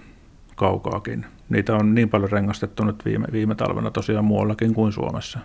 kaukaakin. 0.56 1.26
Niitä 1.50 1.76
on 1.76 1.96
niin 1.96 2.10
paljon 2.10 2.32
rengastettu 2.32 2.84
nyt 2.84 3.06
viime, 3.06 3.28
viime 3.32 3.56
talvena 3.56 3.92
tosiaan 3.92 4.26
muuallakin 4.26 4.74
kuin 4.74 4.92
Suomessa. 4.92 5.40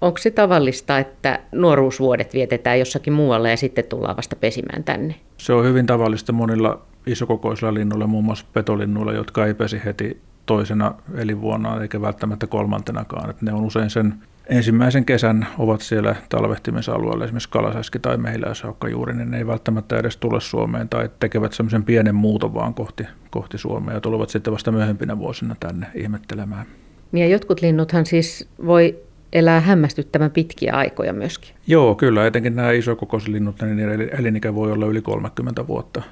Onko 0.00 0.18
se 0.18 0.30
tavallista, 0.30 0.98
että 0.98 1.40
nuoruusvuodet 1.52 2.34
vietetään 2.34 2.78
jossakin 2.78 3.12
muualla 3.12 3.48
ja 3.48 3.56
sitten 3.56 3.84
tullaan 3.84 4.16
vasta 4.16 4.36
pesimään 4.36 4.84
tänne? 4.84 5.14
Se 5.38 5.52
on 5.52 5.64
hyvin 5.64 5.86
tavallista 5.86 6.32
monilla 6.32 6.80
isokokoisilla 7.06 7.74
linnuilla, 7.74 8.06
muun 8.06 8.24
muassa 8.24 8.46
petolinnuilla, 8.52 9.12
jotka 9.12 9.46
ei 9.46 9.54
pesi 9.54 9.80
heti 9.84 10.20
toisena 10.46 10.94
elinvuonna 11.14 11.82
eikä 11.82 12.00
välttämättä 12.00 12.46
kolmantenakaan. 12.46 13.30
Että 13.30 13.44
ne 13.44 13.52
on 13.52 13.64
usein 13.64 13.90
sen 13.90 14.14
ensimmäisen 14.46 15.04
kesän 15.04 15.46
ovat 15.58 15.80
siellä 15.80 16.16
talvehtimisalueella, 16.28 17.24
esimerkiksi 17.24 17.48
kalasäski 17.48 17.98
tai 17.98 18.16
mehiläishaukka 18.16 18.88
juuri, 18.88 19.14
niin 19.14 19.30
ne 19.30 19.38
ei 19.38 19.46
välttämättä 19.46 19.98
edes 19.98 20.16
tule 20.16 20.40
Suomeen 20.40 20.88
tai 20.88 21.10
tekevät 21.20 21.52
semmoisen 21.52 21.84
pienen 21.84 22.14
muuton 22.14 22.54
vaan 22.54 22.74
kohti, 22.74 23.04
kohti 23.30 23.58
Suomea 23.58 23.94
ja 23.94 24.00
tulevat 24.00 24.30
sitten 24.30 24.52
vasta 24.52 24.72
myöhempinä 24.72 25.18
vuosina 25.18 25.56
tänne 25.60 25.86
ihmettelemään. 25.94 26.66
Niin 27.12 27.22
ja 27.22 27.32
jotkut 27.32 27.62
linnuthan 27.62 28.06
siis 28.06 28.48
voi 28.66 28.98
elää 29.32 29.60
hämmästyttävän 29.60 30.30
pitkiä 30.30 30.72
aikoja 30.72 31.12
myöskin. 31.12 31.54
Joo, 31.66 31.94
kyllä. 31.94 32.26
Etenkin 32.26 32.56
nämä 32.56 32.70
isokokoiset 32.70 33.28
linnut, 33.28 33.62
niin 33.62 33.80
elinikä 34.18 34.54
voi 34.54 34.72
olla 34.72 34.86
yli 34.86 35.02
30 35.02 35.66
vuotta. 35.66 36.02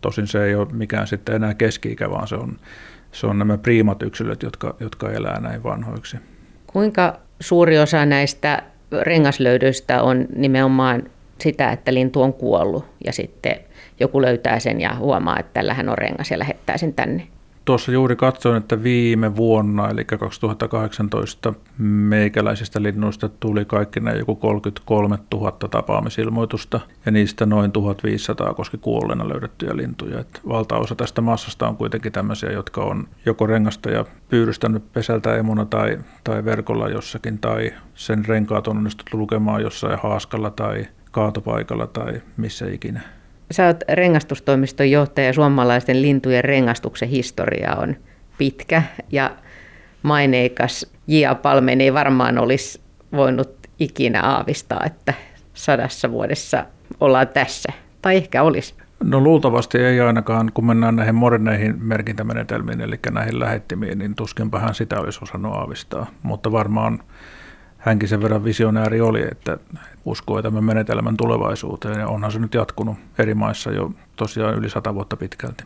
Tosin 0.00 0.26
se 0.26 0.44
ei 0.44 0.54
ole 0.54 0.68
mikään 0.72 1.06
sitten 1.06 1.34
enää 1.34 1.54
keski-ikä, 1.54 2.10
vaan 2.10 2.28
se 2.28 2.34
on 2.34 2.58
se 3.12 3.26
on 3.26 3.38
nämä 3.38 3.58
priimat 3.58 4.02
yksilöt, 4.02 4.42
jotka, 4.42 4.76
jotka 4.80 5.10
elää 5.10 5.40
näin 5.40 5.62
vanhoiksi. 5.62 6.16
Kuinka 6.66 7.20
suuri 7.40 7.78
osa 7.78 8.06
näistä 8.06 8.62
rengaslöydöistä 9.02 10.02
on 10.02 10.26
nimenomaan 10.36 11.02
sitä, 11.40 11.72
että 11.72 11.94
lintu 11.94 12.22
on 12.22 12.32
kuollut 12.32 12.84
ja 13.04 13.12
sitten 13.12 13.56
joku 14.00 14.22
löytää 14.22 14.58
sen 14.58 14.80
ja 14.80 14.94
huomaa, 14.94 15.38
että 15.38 15.52
tällähän 15.52 15.88
on 15.88 15.98
rengas 15.98 16.30
ja 16.30 16.38
lähettää 16.38 16.78
sen 16.78 16.94
tänne? 16.94 17.26
Tuossa 17.68 17.92
juuri 17.92 18.16
katsoin, 18.16 18.56
että 18.56 18.82
viime 18.82 19.36
vuonna, 19.36 19.88
eli 19.88 20.04
2018, 20.04 21.54
meikäläisistä 21.78 22.82
linnuista 22.82 23.28
tuli 23.28 23.64
kaikki 23.64 24.00
nämä 24.00 24.16
joku 24.16 24.36
33 24.36 25.18
000 25.34 25.52
tapaamisilmoitusta, 25.70 26.80
ja 27.06 27.12
niistä 27.12 27.46
noin 27.46 27.72
1500 27.72 28.54
koski 28.54 28.78
kuolleena 28.78 29.28
löydettyjä 29.28 29.76
lintuja. 29.76 30.20
Et 30.20 30.40
valtaosa 30.48 30.94
tästä 30.94 31.20
massasta 31.20 31.68
on 31.68 31.76
kuitenkin 31.76 32.12
tämmöisiä, 32.12 32.52
jotka 32.52 32.84
on 32.84 33.08
joko 33.26 33.46
rengasta 33.46 33.90
ja 33.90 34.04
pyydystänyt 34.28 34.92
pesältä 34.92 35.36
emuna 35.36 35.64
tai, 35.64 35.98
tai 36.24 36.44
verkolla 36.44 36.88
jossakin, 36.88 37.38
tai 37.38 37.74
sen 37.94 38.24
renkaat 38.24 38.68
on 38.68 38.76
onnistuttu 38.76 39.18
lukemaan 39.18 39.62
jossain 39.62 39.98
haaskalla 40.02 40.50
tai 40.50 40.86
kaatopaikalla 41.10 41.86
tai 41.86 42.22
missä 42.36 42.66
ikinä. 42.66 43.17
Sä 43.50 43.66
oot 43.66 43.84
rengastustoimiston 43.92 44.90
johtaja. 44.90 45.32
Suomalaisten 45.32 46.02
lintujen 46.02 46.44
rengastuksen 46.44 47.08
historia 47.08 47.74
on 47.74 47.96
pitkä 48.38 48.82
ja 49.12 49.30
maineikas. 50.02 50.92
J.A. 51.06 51.34
Palmen 51.34 51.80
ei 51.80 51.94
varmaan 51.94 52.38
olisi 52.38 52.80
voinut 53.12 53.58
ikinä 53.78 54.22
aavistaa, 54.22 54.80
että 54.86 55.14
sadassa 55.54 56.10
vuodessa 56.10 56.66
ollaan 57.00 57.28
tässä. 57.28 57.72
Tai 58.02 58.16
ehkä 58.16 58.42
olisi. 58.42 58.74
No 59.04 59.20
luultavasti 59.20 59.78
ei 59.78 60.00
ainakaan, 60.00 60.50
kun 60.54 60.66
mennään 60.66 60.96
näihin 60.96 61.14
moderneihin 61.14 61.84
merkintämenetelmiin, 61.84 62.80
eli 62.80 62.98
näihin 63.10 63.40
lähettimiin, 63.40 63.98
niin 63.98 64.14
tuskinpä 64.14 64.58
hän 64.58 64.74
sitä 64.74 65.00
olisi 65.00 65.20
osannut 65.22 65.54
aavistaa. 65.54 66.06
Mutta 66.22 66.52
varmaan 66.52 66.98
hänkin 67.78 68.08
sen 68.08 68.22
verran 68.22 68.44
visionääri 68.44 69.00
oli, 69.00 69.22
että 69.30 69.58
uskoi 70.04 70.42
tämän 70.42 70.64
menetelmän 70.64 71.16
tulevaisuuteen 71.16 72.00
ja 72.00 72.08
onhan 72.08 72.32
se 72.32 72.38
nyt 72.38 72.54
jatkunut 72.54 72.96
eri 73.18 73.34
maissa 73.34 73.70
jo 73.72 73.92
tosiaan 74.16 74.54
yli 74.54 74.70
sata 74.70 74.94
vuotta 74.94 75.16
pitkälti. 75.16 75.64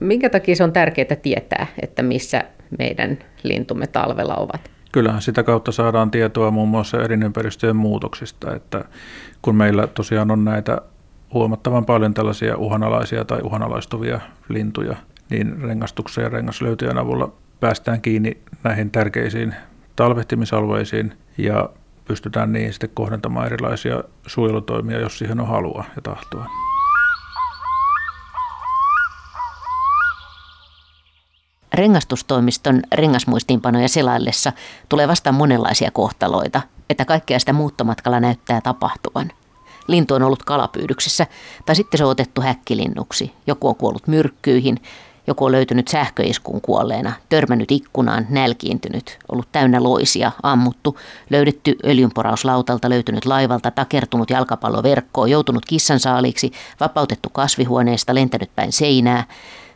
Minkä 0.00 0.30
takia 0.30 0.56
se 0.56 0.64
on 0.64 0.72
tärkeää 0.72 1.16
tietää, 1.22 1.66
että 1.82 2.02
missä 2.02 2.44
meidän 2.78 3.18
lintumme 3.42 3.86
talvella 3.86 4.34
ovat? 4.34 4.70
Kyllähän 4.92 5.22
sitä 5.22 5.42
kautta 5.42 5.72
saadaan 5.72 6.10
tietoa 6.10 6.50
muun 6.50 6.68
muassa 6.68 7.02
elinympäristöjen 7.02 7.76
muutoksista, 7.76 8.54
että 8.54 8.84
kun 9.42 9.56
meillä 9.56 9.86
tosiaan 9.86 10.30
on 10.30 10.44
näitä 10.44 10.80
huomattavan 11.32 11.86
paljon 11.86 12.14
tällaisia 12.14 12.56
uhanalaisia 12.56 13.24
tai 13.24 13.40
uhanalaistuvia 13.42 14.20
lintuja, 14.48 14.96
niin 15.30 15.62
rengastuksen 15.62 16.22
ja 16.22 16.28
rengaslöytöjen 16.28 16.98
avulla 16.98 17.32
päästään 17.60 18.00
kiinni 18.00 18.36
näihin 18.64 18.90
tärkeisiin 18.90 19.54
talvehtimisalueisiin 19.96 21.12
ja 21.38 21.68
pystytään 22.04 22.52
niin 22.52 22.72
sitten 22.72 22.90
kohdentamaan 22.94 23.46
erilaisia 23.46 24.02
suojelutoimia, 24.26 25.00
jos 25.00 25.18
siihen 25.18 25.40
on 25.40 25.48
halua 25.48 25.84
ja 25.96 26.02
tahtoa. 26.02 26.46
Rengastustoimiston 31.74 32.82
rengasmuistiinpanoja 32.92 33.88
selaillessa 33.88 34.52
tulee 34.88 35.08
vastaan 35.08 35.34
monenlaisia 35.34 35.90
kohtaloita, 35.90 36.62
että 36.90 37.04
kaikkea 37.04 37.38
sitä 37.38 37.52
muuttomatkalla 37.52 38.20
näyttää 38.20 38.60
tapahtuvan. 38.60 39.32
Lintu 39.86 40.14
on 40.14 40.22
ollut 40.22 40.42
kalapyydyksessä, 40.42 41.26
tai 41.66 41.76
sitten 41.76 41.98
se 41.98 42.04
on 42.04 42.10
otettu 42.10 42.40
häkkilinnuksi. 42.40 43.32
Joku 43.46 43.68
on 43.68 43.76
kuollut 43.76 44.06
myrkkyihin, 44.06 44.80
joku 45.26 45.44
on 45.44 45.52
löytynyt 45.52 45.88
sähköiskun 45.88 46.60
kuolleena, 46.60 47.12
törmännyt 47.28 47.70
ikkunaan, 47.70 48.26
nälkiintynyt, 48.30 49.18
ollut 49.32 49.48
täynnä 49.52 49.82
loisia, 49.82 50.32
ammuttu, 50.42 50.98
löydetty 51.30 51.76
öljynporauslautalta, 51.84 52.90
löytynyt 52.90 53.24
laivalta, 53.24 53.70
takertunut 53.70 54.30
jalkapalloverkkoon, 54.30 55.30
joutunut 55.30 55.66
kissan 55.66 56.00
saaliksi, 56.00 56.52
vapautettu 56.80 57.28
kasvihuoneesta, 57.28 58.14
lentänyt 58.14 58.50
päin 58.54 58.72
seinää, 58.72 59.24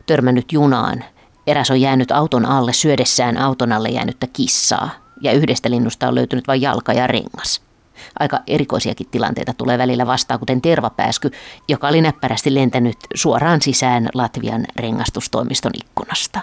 törmännyt 0.05 0.51
junaan. 0.51 1.03
Eräs 1.47 1.71
on 1.71 1.81
jäänyt 1.81 2.11
auton 2.11 2.45
alle 2.45 2.73
syödessään 2.73 3.37
auton 3.37 3.71
alle 3.71 3.89
jäänyttä 3.89 4.27
kissaa, 4.33 4.89
ja 5.21 5.31
yhdestä 5.31 5.69
linnusta 5.69 6.07
on 6.07 6.15
löytynyt 6.15 6.47
vain 6.47 6.61
jalka 6.61 6.93
ja 6.93 7.07
rengas. 7.07 7.70
Aika 8.19 8.39
erikoisiakin 8.47 9.07
tilanteita 9.11 9.53
tulee 9.53 9.77
välillä 9.77 10.07
vastaan, 10.07 10.39
kuten 10.39 10.61
tervapääsky, 10.61 11.31
joka 11.67 11.87
oli 11.87 12.01
näppärästi 12.01 12.53
lentänyt 12.53 12.97
suoraan 13.13 13.61
sisään 13.61 14.09
Latvian 14.13 14.65
rengastustoimiston 14.75 15.71
ikkunasta. 15.75 16.39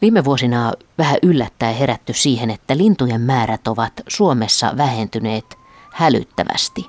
Viime 0.00 0.24
vuosina 0.24 0.72
vähän 0.98 1.16
yllättäen 1.22 1.76
herätty 1.76 2.12
siihen, 2.12 2.50
että 2.50 2.76
lintujen 2.76 3.20
määrät 3.20 3.68
ovat 3.68 3.92
Suomessa 4.08 4.76
vähentyneet 4.76 5.58
hälyttävästi. 5.92 6.86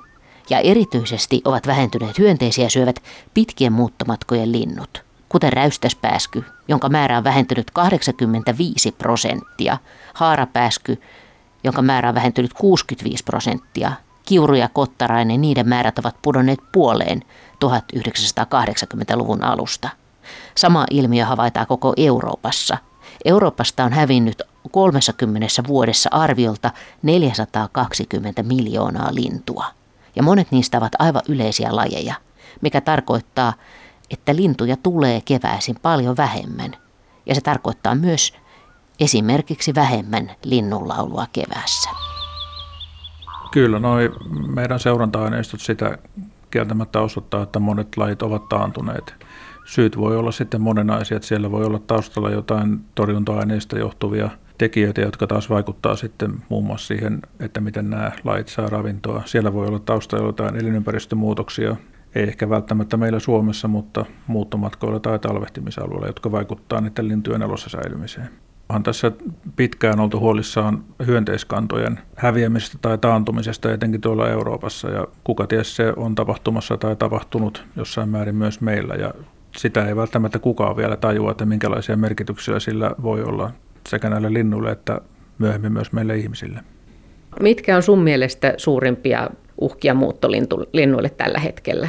Ja 0.50 0.58
erityisesti 0.58 1.42
ovat 1.44 1.66
vähentyneet 1.66 2.18
hyönteisiä 2.18 2.68
syövät 2.68 3.02
pitkien 3.34 3.72
muuttomatkojen 3.72 4.52
linnut, 4.52 5.04
kuten 5.28 5.52
räystäspääsky, 5.52 6.44
jonka 6.68 6.88
määrä 6.88 7.18
on 7.18 7.24
vähentynyt 7.24 7.70
85 7.70 8.92
prosenttia, 8.92 9.78
haarapääsky, 10.14 11.02
jonka 11.64 11.82
määrä 11.82 12.08
on 12.08 12.14
vähentynyt 12.14 12.54
65 12.54 13.24
prosenttia. 13.24 13.92
Kiuru 14.26 14.54
ja 14.54 14.68
kottarainen, 14.68 15.40
niiden 15.40 15.68
määrät 15.68 15.98
ovat 15.98 16.16
pudonneet 16.22 16.58
puoleen 16.72 17.22
1980-luvun 17.64 19.44
alusta. 19.44 19.88
Sama 20.54 20.86
ilmiö 20.90 21.24
havaitaan 21.24 21.66
koko 21.66 21.92
Euroopassa. 21.96 22.78
Euroopasta 23.24 23.84
on 23.84 23.92
hävinnyt 23.92 24.42
30 24.70 25.46
vuodessa 25.66 26.10
arviolta 26.12 26.70
420 27.02 28.42
miljoonaa 28.42 29.14
lintua. 29.14 29.64
Ja 30.16 30.22
monet 30.22 30.50
niistä 30.50 30.78
ovat 30.78 30.92
aivan 30.98 31.22
yleisiä 31.28 31.76
lajeja, 31.76 32.14
mikä 32.60 32.80
tarkoittaa, 32.80 33.52
että 34.10 34.36
lintuja 34.36 34.76
tulee 34.76 35.20
keväisin 35.20 35.76
paljon 35.82 36.16
vähemmän. 36.16 36.76
Ja 37.26 37.34
se 37.34 37.40
tarkoittaa 37.40 37.94
myös 37.94 38.34
esimerkiksi 39.00 39.74
vähemmän 39.74 40.30
linnunlaulua 40.44 41.26
kevässä. 41.32 41.90
Kyllä, 43.52 43.78
noi 43.78 44.12
meidän 44.54 44.80
seuranta-aineistot 44.80 45.60
sitä 45.60 45.98
kieltämättä 46.50 47.00
osoittaa, 47.00 47.42
että 47.42 47.58
monet 47.58 47.96
lajit 47.96 48.22
ovat 48.22 48.48
taantuneet. 48.48 49.14
Syyt 49.64 49.96
voi 49.96 50.16
olla 50.16 50.32
sitten 50.32 50.60
monenaisia, 50.60 51.16
että 51.16 51.28
siellä 51.28 51.50
voi 51.50 51.64
olla 51.64 51.78
taustalla 51.78 52.30
jotain 52.30 52.80
torjunta-aineista 52.94 53.78
johtuvia 53.78 54.30
tekijöitä, 54.58 55.00
jotka 55.00 55.26
taas 55.26 55.50
vaikuttaa 55.50 55.96
sitten 55.96 56.34
muun 56.48 56.64
muassa 56.64 56.86
siihen, 56.86 57.22
että 57.40 57.60
miten 57.60 57.90
nämä 57.90 58.12
lajit 58.24 58.48
saa 58.48 58.68
ravintoa. 58.68 59.22
Siellä 59.26 59.52
voi 59.52 59.66
olla 59.66 59.78
taustalla 59.78 60.26
jotain 60.26 60.56
elinympäristömuutoksia, 60.56 61.76
ei 62.14 62.22
ehkä 62.22 62.50
välttämättä 62.50 62.96
meillä 62.96 63.20
Suomessa, 63.20 63.68
mutta 63.68 64.04
muuttomatkoilla 64.26 65.00
tai 65.00 65.18
talvehtimisalueilla, 65.18 66.06
jotka 66.06 66.32
vaikuttaa 66.32 66.80
niiden 66.80 67.08
lintujen 67.08 67.42
elossa 67.42 67.70
säilymiseen. 67.70 68.30
On 68.68 68.82
tässä 68.82 69.12
pitkään 69.56 70.00
oltu 70.00 70.20
huolissaan 70.20 70.84
hyönteiskantojen 71.06 71.98
häviämisestä 72.16 72.78
tai 72.82 72.98
taantumisesta, 72.98 73.72
etenkin 73.72 74.00
tuolla 74.00 74.28
Euroopassa, 74.28 74.90
ja 74.90 75.06
kuka 75.24 75.46
ties 75.46 75.76
se 75.76 75.92
on 75.96 76.14
tapahtumassa 76.14 76.76
tai 76.76 76.96
tapahtunut 76.96 77.64
jossain 77.76 78.08
määrin 78.08 78.34
myös 78.34 78.60
meillä, 78.60 78.94
ja 78.94 79.14
sitä 79.56 79.88
ei 79.88 79.96
välttämättä 79.96 80.38
kukaan 80.38 80.76
vielä 80.76 80.96
tajua, 80.96 81.30
että 81.30 81.46
minkälaisia 81.46 81.96
merkityksiä 81.96 82.60
sillä 82.60 82.90
voi 83.02 83.22
olla 83.22 83.50
sekä 83.88 84.10
näille 84.10 84.32
linnuille 84.32 84.70
että 84.70 85.00
myöhemmin 85.38 85.72
myös 85.72 85.92
meille 85.92 86.16
ihmisille. 86.16 86.60
Mitkä 87.40 87.76
on 87.76 87.82
sun 87.82 87.98
mielestä 87.98 88.54
suurimpia 88.56 89.30
uhkia 89.60 89.94
muuttolinnuille 89.94 91.10
tällä 91.10 91.38
hetkellä? 91.38 91.88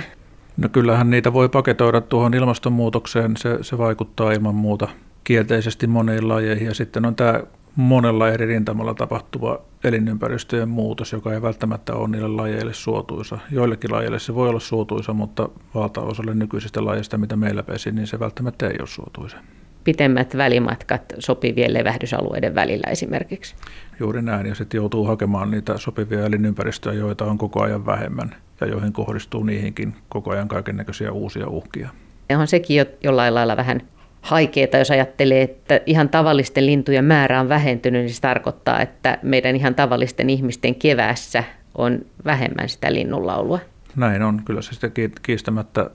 No 0.57 0.69
kyllähän 0.69 1.09
niitä 1.09 1.33
voi 1.33 1.49
paketoida 1.49 2.01
tuohon 2.01 2.33
ilmastonmuutokseen, 2.33 3.37
se, 3.37 3.57
se 3.61 3.77
vaikuttaa 3.77 4.31
ilman 4.31 4.55
muuta 4.55 4.87
kielteisesti 5.23 5.87
moniin 5.87 6.27
lajeihin. 6.27 6.67
Ja 6.67 6.73
sitten 6.73 7.05
on 7.05 7.15
tämä 7.15 7.43
monella 7.75 8.29
eri 8.29 8.45
rintamalla 8.45 8.93
tapahtuva 8.93 9.61
elinympäristöjen 9.83 10.69
muutos, 10.69 11.11
joka 11.11 11.33
ei 11.33 11.41
välttämättä 11.41 11.93
ole 11.93 12.07
niille 12.07 12.27
lajeille 12.27 12.73
suotuisa. 12.73 13.39
Joillekin 13.51 13.91
lajeille 13.91 14.19
se 14.19 14.35
voi 14.35 14.49
olla 14.49 14.59
suotuisa, 14.59 15.13
mutta 15.13 15.49
valtaosalle 15.75 16.33
nykyisistä 16.33 16.85
lajeista, 16.85 17.17
mitä 17.17 17.35
meillä 17.35 17.63
pesi, 17.63 17.91
niin 17.91 18.07
se 18.07 18.19
välttämättä 18.19 18.67
ei 18.67 18.75
ole 18.79 18.87
suotuisa. 18.87 19.37
Pitemmät 19.83 20.37
välimatkat 20.37 21.01
sopivien 21.19 21.73
levähdysalueiden 21.73 22.55
välillä 22.55 22.91
esimerkiksi. 22.91 23.55
Juuri 23.99 24.21
näin, 24.21 24.47
ja 24.47 24.55
sitten 24.55 24.77
joutuu 24.77 25.05
hakemaan 25.05 25.51
niitä 25.51 25.77
sopivia 25.77 26.25
elinympäristöjä, 26.25 26.99
joita 26.99 27.25
on 27.25 27.37
koko 27.37 27.63
ajan 27.63 27.85
vähemmän, 27.85 28.35
ja 28.61 28.67
joihin 28.67 28.93
kohdistuu 28.93 29.43
niihinkin 29.43 29.95
koko 30.09 30.31
ajan 30.31 30.47
kaiken 30.47 30.77
näköisiä 30.77 31.11
uusia 31.11 31.47
uhkia. 31.47 31.89
Ja 32.29 32.39
on 32.39 32.47
sekin 32.47 32.77
jo 32.77 32.85
jollain 33.03 33.35
lailla 33.35 33.57
vähän 33.57 33.81
haikeeta, 34.21 34.77
jos 34.77 34.91
ajattelee, 34.91 35.41
että 35.41 35.81
ihan 35.85 36.09
tavallisten 36.09 36.65
lintujen 36.65 37.05
määrä 37.05 37.39
on 37.39 37.49
vähentynyt, 37.49 38.01
niin 38.01 38.13
se 38.13 38.21
tarkoittaa, 38.21 38.81
että 38.81 39.17
meidän 39.21 39.55
ihan 39.55 39.75
tavallisten 39.75 40.29
ihmisten 40.29 40.75
kevässä 40.75 41.43
on 41.75 41.99
vähemmän 42.25 42.69
sitä 42.69 42.93
linnunlaulua. 42.93 43.59
Näin 43.95 44.21
on. 44.21 44.41
Kyllä 44.45 44.61
se 44.61 44.73
sitä 44.73 44.91
kiistämättä 45.21 45.89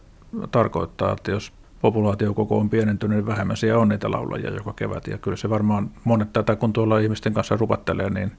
tarkoittaa, 0.50 1.12
että 1.12 1.30
jos 1.30 1.52
populaatiokoko 1.80 2.58
on 2.58 2.70
pienentynyt, 2.70 3.16
niin 3.16 3.26
vähemmän 3.26 3.56
siellä 3.56 3.80
on 3.80 3.88
niitä 3.88 4.10
laulajia 4.10 4.50
joka 4.50 4.72
kevät. 4.72 5.06
Ja 5.06 5.18
kyllä 5.18 5.36
se 5.36 5.50
varmaan 5.50 5.90
monet 6.04 6.32
tätä, 6.32 6.56
kun 6.56 6.72
tuolla 6.72 6.98
ihmisten 6.98 7.34
kanssa 7.34 7.56
rupattelee, 7.56 8.10
niin 8.10 8.32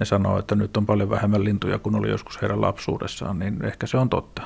ne 0.00 0.06
sanoo, 0.06 0.38
että 0.38 0.54
nyt 0.54 0.76
on 0.76 0.86
paljon 0.86 1.10
vähemmän 1.10 1.44
lintuja 1.44 1.78
kuin 1.78 1.96
oli 1.96 2.10
joskus 2.10 2.42
heidän 2.42 2.60
lapsuudessaan, 2.60 3.38
niin 3.38 3.64
ehkä 3.64 3.86
se 3.86 3.96
on 3.96 4.08
totta. 4.08 4.42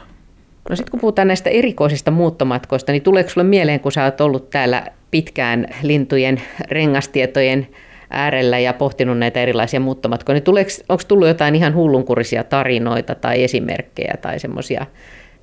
No 0.70 0.76
sitten 0.76 0.90
kun 0.90 1.00
puhutaan 1.00 1.28
näistä 1.28 1.50
erikoisista 1.50 2.10
muuttomatkoista, 2.10 2.92
niin 2.92 3.02
tuleeko 3.02 3.30
sinulle 3.30 3.48
mieleen, 3.48 3.80
kun 3.80 3.92
sä 3.92 4.04
oot 4.04 4.20
ollut 4.20 4.50
täällä 4.50 4.86
pitkään 5.10 5.66
lintujen 5.82 6.42
rengastietojen 6.70 7.68
äärellä 8.10 8.58
ja 8.58 8.72
pohtinut 8.72 9.18
näitä 9.18 9.40
erilaisia 9.40 9.80
muuttomatkoja, 9.80 10.40
niin 10.46 10.66
onko 10.88 11.02
tullut 11.08 11.28
jotain 11.28 11.54
ihan 11.54 11.74
hullunkurisia 11.74 12.44
tarinoita 12.44 13.14
tai 13.14 13.44
esimerkkejä 13.44 14.14
tai 14.22 14.38
semmoisia 14.38 14.86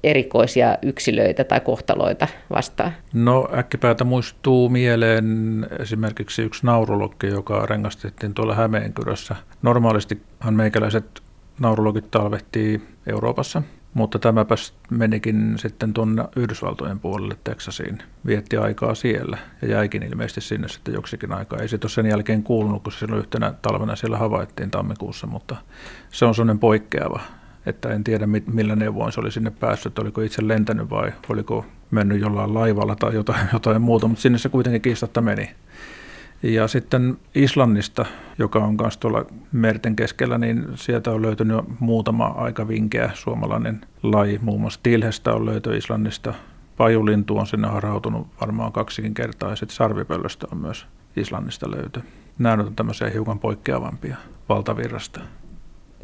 erikoisia 0.04 0.78
yksilöitä 0.82 1.44
tai 1.44 1.60
kohtaloita 1.60 2.28
vastaan? 2.50 2.92
No 3.14 3.50
äkkipäätä 3.58 4.04
muistuu 4.04 4.70
mieleen 4.70 5.26
esimerkiksi 5.80 6.42
yksi 6.42 6.66
naurulokki, 6.66 7.28
joka 7.28 7.66
rengastettiin 7.66 8.34
tuolla 8.34 8.56
Hämeenkyrössä. 8.56 9.36
Normaalistihan 9.62 10.54
meikäläiset 10.54 11.22
naurulokit 11.60 12.12
talvehtii 12.12 12.82
Euroopassa, 13.08 13.62
mutta 13.98 14.20
tämäpäs 14.20 14.74
menikin 14.90 15.54
sitten 15.58 15.94
tuonne 15.94 16.26
Yhdysvaltojen 16.36 17.00
puolelle 17.00 17.38
Teksasiin. 17.44 18.04
Vietti 18.26 18.58
aikaa 18.58 18.96
siellä 18.96 19.38
ja 19.62 19.68
jäikin 19.68 20.04
ilmeisesti 20.04 20.42
sinne 20.42 20.68
sitten 20.68 20.94
joksikin 20.94 21.34
aikaa. 21.34 21.60
Ei 21.60 21.68
se 21.68 21.80
sen 21.88 22.06
jälkeen 22.06 22.44
kuulunut, 22.44 22.84
kun 22.84 22.92
se 22.92 23.00
silloin 23.00 23.20
yhtenä 23.20 23.54
talvena 23.62 23.96
siellä 23.96 24.18
havaittiin 24.18 24.72
tammikuussa, 24.72 25.28
mutta 25.28 25.56
se 26.12 26.26
on 26.26 26.36
sellainen 26.36 26.60
poikkeava 26.60 27.20
että 27.66 27.90
en 27.90 28.04
tiedä 28.04 28.28
millä 28.48 28.76
neuvoin 28.76 29.12
se 29.12 29.20
oli 29.20 29.32
sinne 29.32 29.52
päässyt, 29.52 30.00
oliko 30.00 30.22
itse 30.22 30.48
lentänyt 30.48 30.90
vai 30.90 31.14
oliko 31.30 31.66
mennyt 31.92 32.22
jollain 32.22 32.54
laivalla 32.54 32.96
tai 32.96 33.14
jotain, 33.14 33.48
jotain 33.54 33.82
muuta, 33.82 34.08
mutta 34.08 34.22
sinne 34.22 34.38
se 34.38 34.50
kuitenkin 34.50 34.82
kiistatta 34.82 35.22
meni. 35.22 35.50
Ja 36.44 36.68
sitten 36.68 37.18
Islannista, 37.36 38.06
joka 38.38 38.60
on 38.60 38.78
myös 38.82 38.98
tuolla 38.98 39.26
merten 39.52 39.96
keskellä, 39.96 40.38
niin 40.38 40.66
sieltä 40.76 41.12
on 41.12 41.22
löytynyt 41.22 41.58
muutama 41.80 42.26
aika 42.26 42.68
vinkeä 42.68 43.12
suomalainen 43.14 43.82
laji. 44.04 44.40
Muun 44.42 44.62
muassa 44.62 44.80
Tilhestä 44.84 45.34
on 45.34 45.46
löyty 45.46 45.78
Islannista. 45.78 46.34
Pajulintu 46.78 47.38
on 47.38 47.48
sinne 47.48 47.68
harautunut 47.68 48.28
varmaan 48.42 48.72
kaksikin 48.72 49.14
kertaa 49.14 49.50
ja 49.50 49.56
sitten 49.56 49.76
sarvipöllöstä 49.76 50.48
on 50.52 50.58
myös 50.58 50.86
Islannista 51.16 51.72
löyty. 51.72 52.02
Nämä 52.40 52.64
on 52.64 52.76
tämmöisiä 52.76 53.10
hiukan 53.10 53.40
poikkeavampia 53.40 54.18
valtavirrasta 54.50 55.20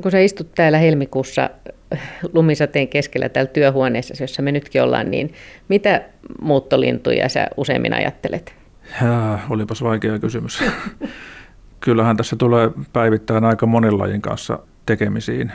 kun 0.02 0.12
sä 0.12 0.20
istut 0.20 0.56
täällä 0.56 0.78
helmikuussa 0.78 1.50
lumisateen 2.34 2.88
keskellä 2.88 3.30
täällä 3.30 3.52
työhuoneessa, 3.52 4.24
jossa 4.24 4.42
me 4.42 4.52
nytkin 4.52 4.84
ollaan, 4.84 5.12
niin 5.12 5.34
mitä 5.68 6.02
muuttolintuja 6.42 7.30
sä 7.30 7.48
useimmin 7.58 7.94
ajattelet? 7.94 8.63
Ja, 9.02 9.40
olipas 9.50 9.84
vaikea 9.84 10.20
kysymys. 10.20 10.64
Kyllähän 11.80 12.18
tässä 12.18 12.36
tulee 12.36 12.72
päivittäin 12.94 13.44
aika 13.44 13.66
monen 13.66 13.98
lajin 13.98 14.22
kanssa 14.22 14.60
tekemisiin. 14.86 15.52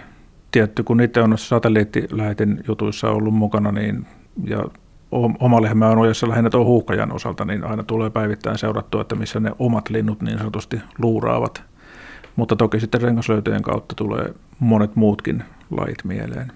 Tietty, 0.50 0.82
kun 0.82 1.00
itse 1.00 1.20
on 1.20 1.38
satelliittilähetin 1.38 2.64
jutuissa 2.68 3.10
ollut 3.10 3.34
mukana, 3.34 3.72
niin 3.72 4.06
ja 4.44 4.64
oma 5.40 5.62
lehmä 5.62 5.88
on 5.88 5.98
ojassa 5.98 6.28
lähinnä 6.28 6.50
tuon 6.50 6.66
huuhkajan 6.66 7.12
osalta, 7.12 7.44
niin 7.44 7.64
aina 7.64 7.82
tulee 7.82 8.10
päivittäin 8.10 8.58
seurattua, 8.58 9.00
että 9.00 9.14
missä 9.14 9.40
ne 9.40 9.50
omat 9.58 9.90
linnut 9.90 10.22
niin 10.22 10.38
sanotusti 10.38 10.80
luuraavat. 10.98 11.62
Mutta 12.36 12.56
toki 12.56 12.80
sitten 12.80 13.02
rengaslöytöjen 13.02 13.62
kautta 13.62 13.94
tulee 13.94 14.34
monet 14.58 14.96
muutkin 14.96 15.44
lait 15.70 16.04
mieleen. 16.04 16.52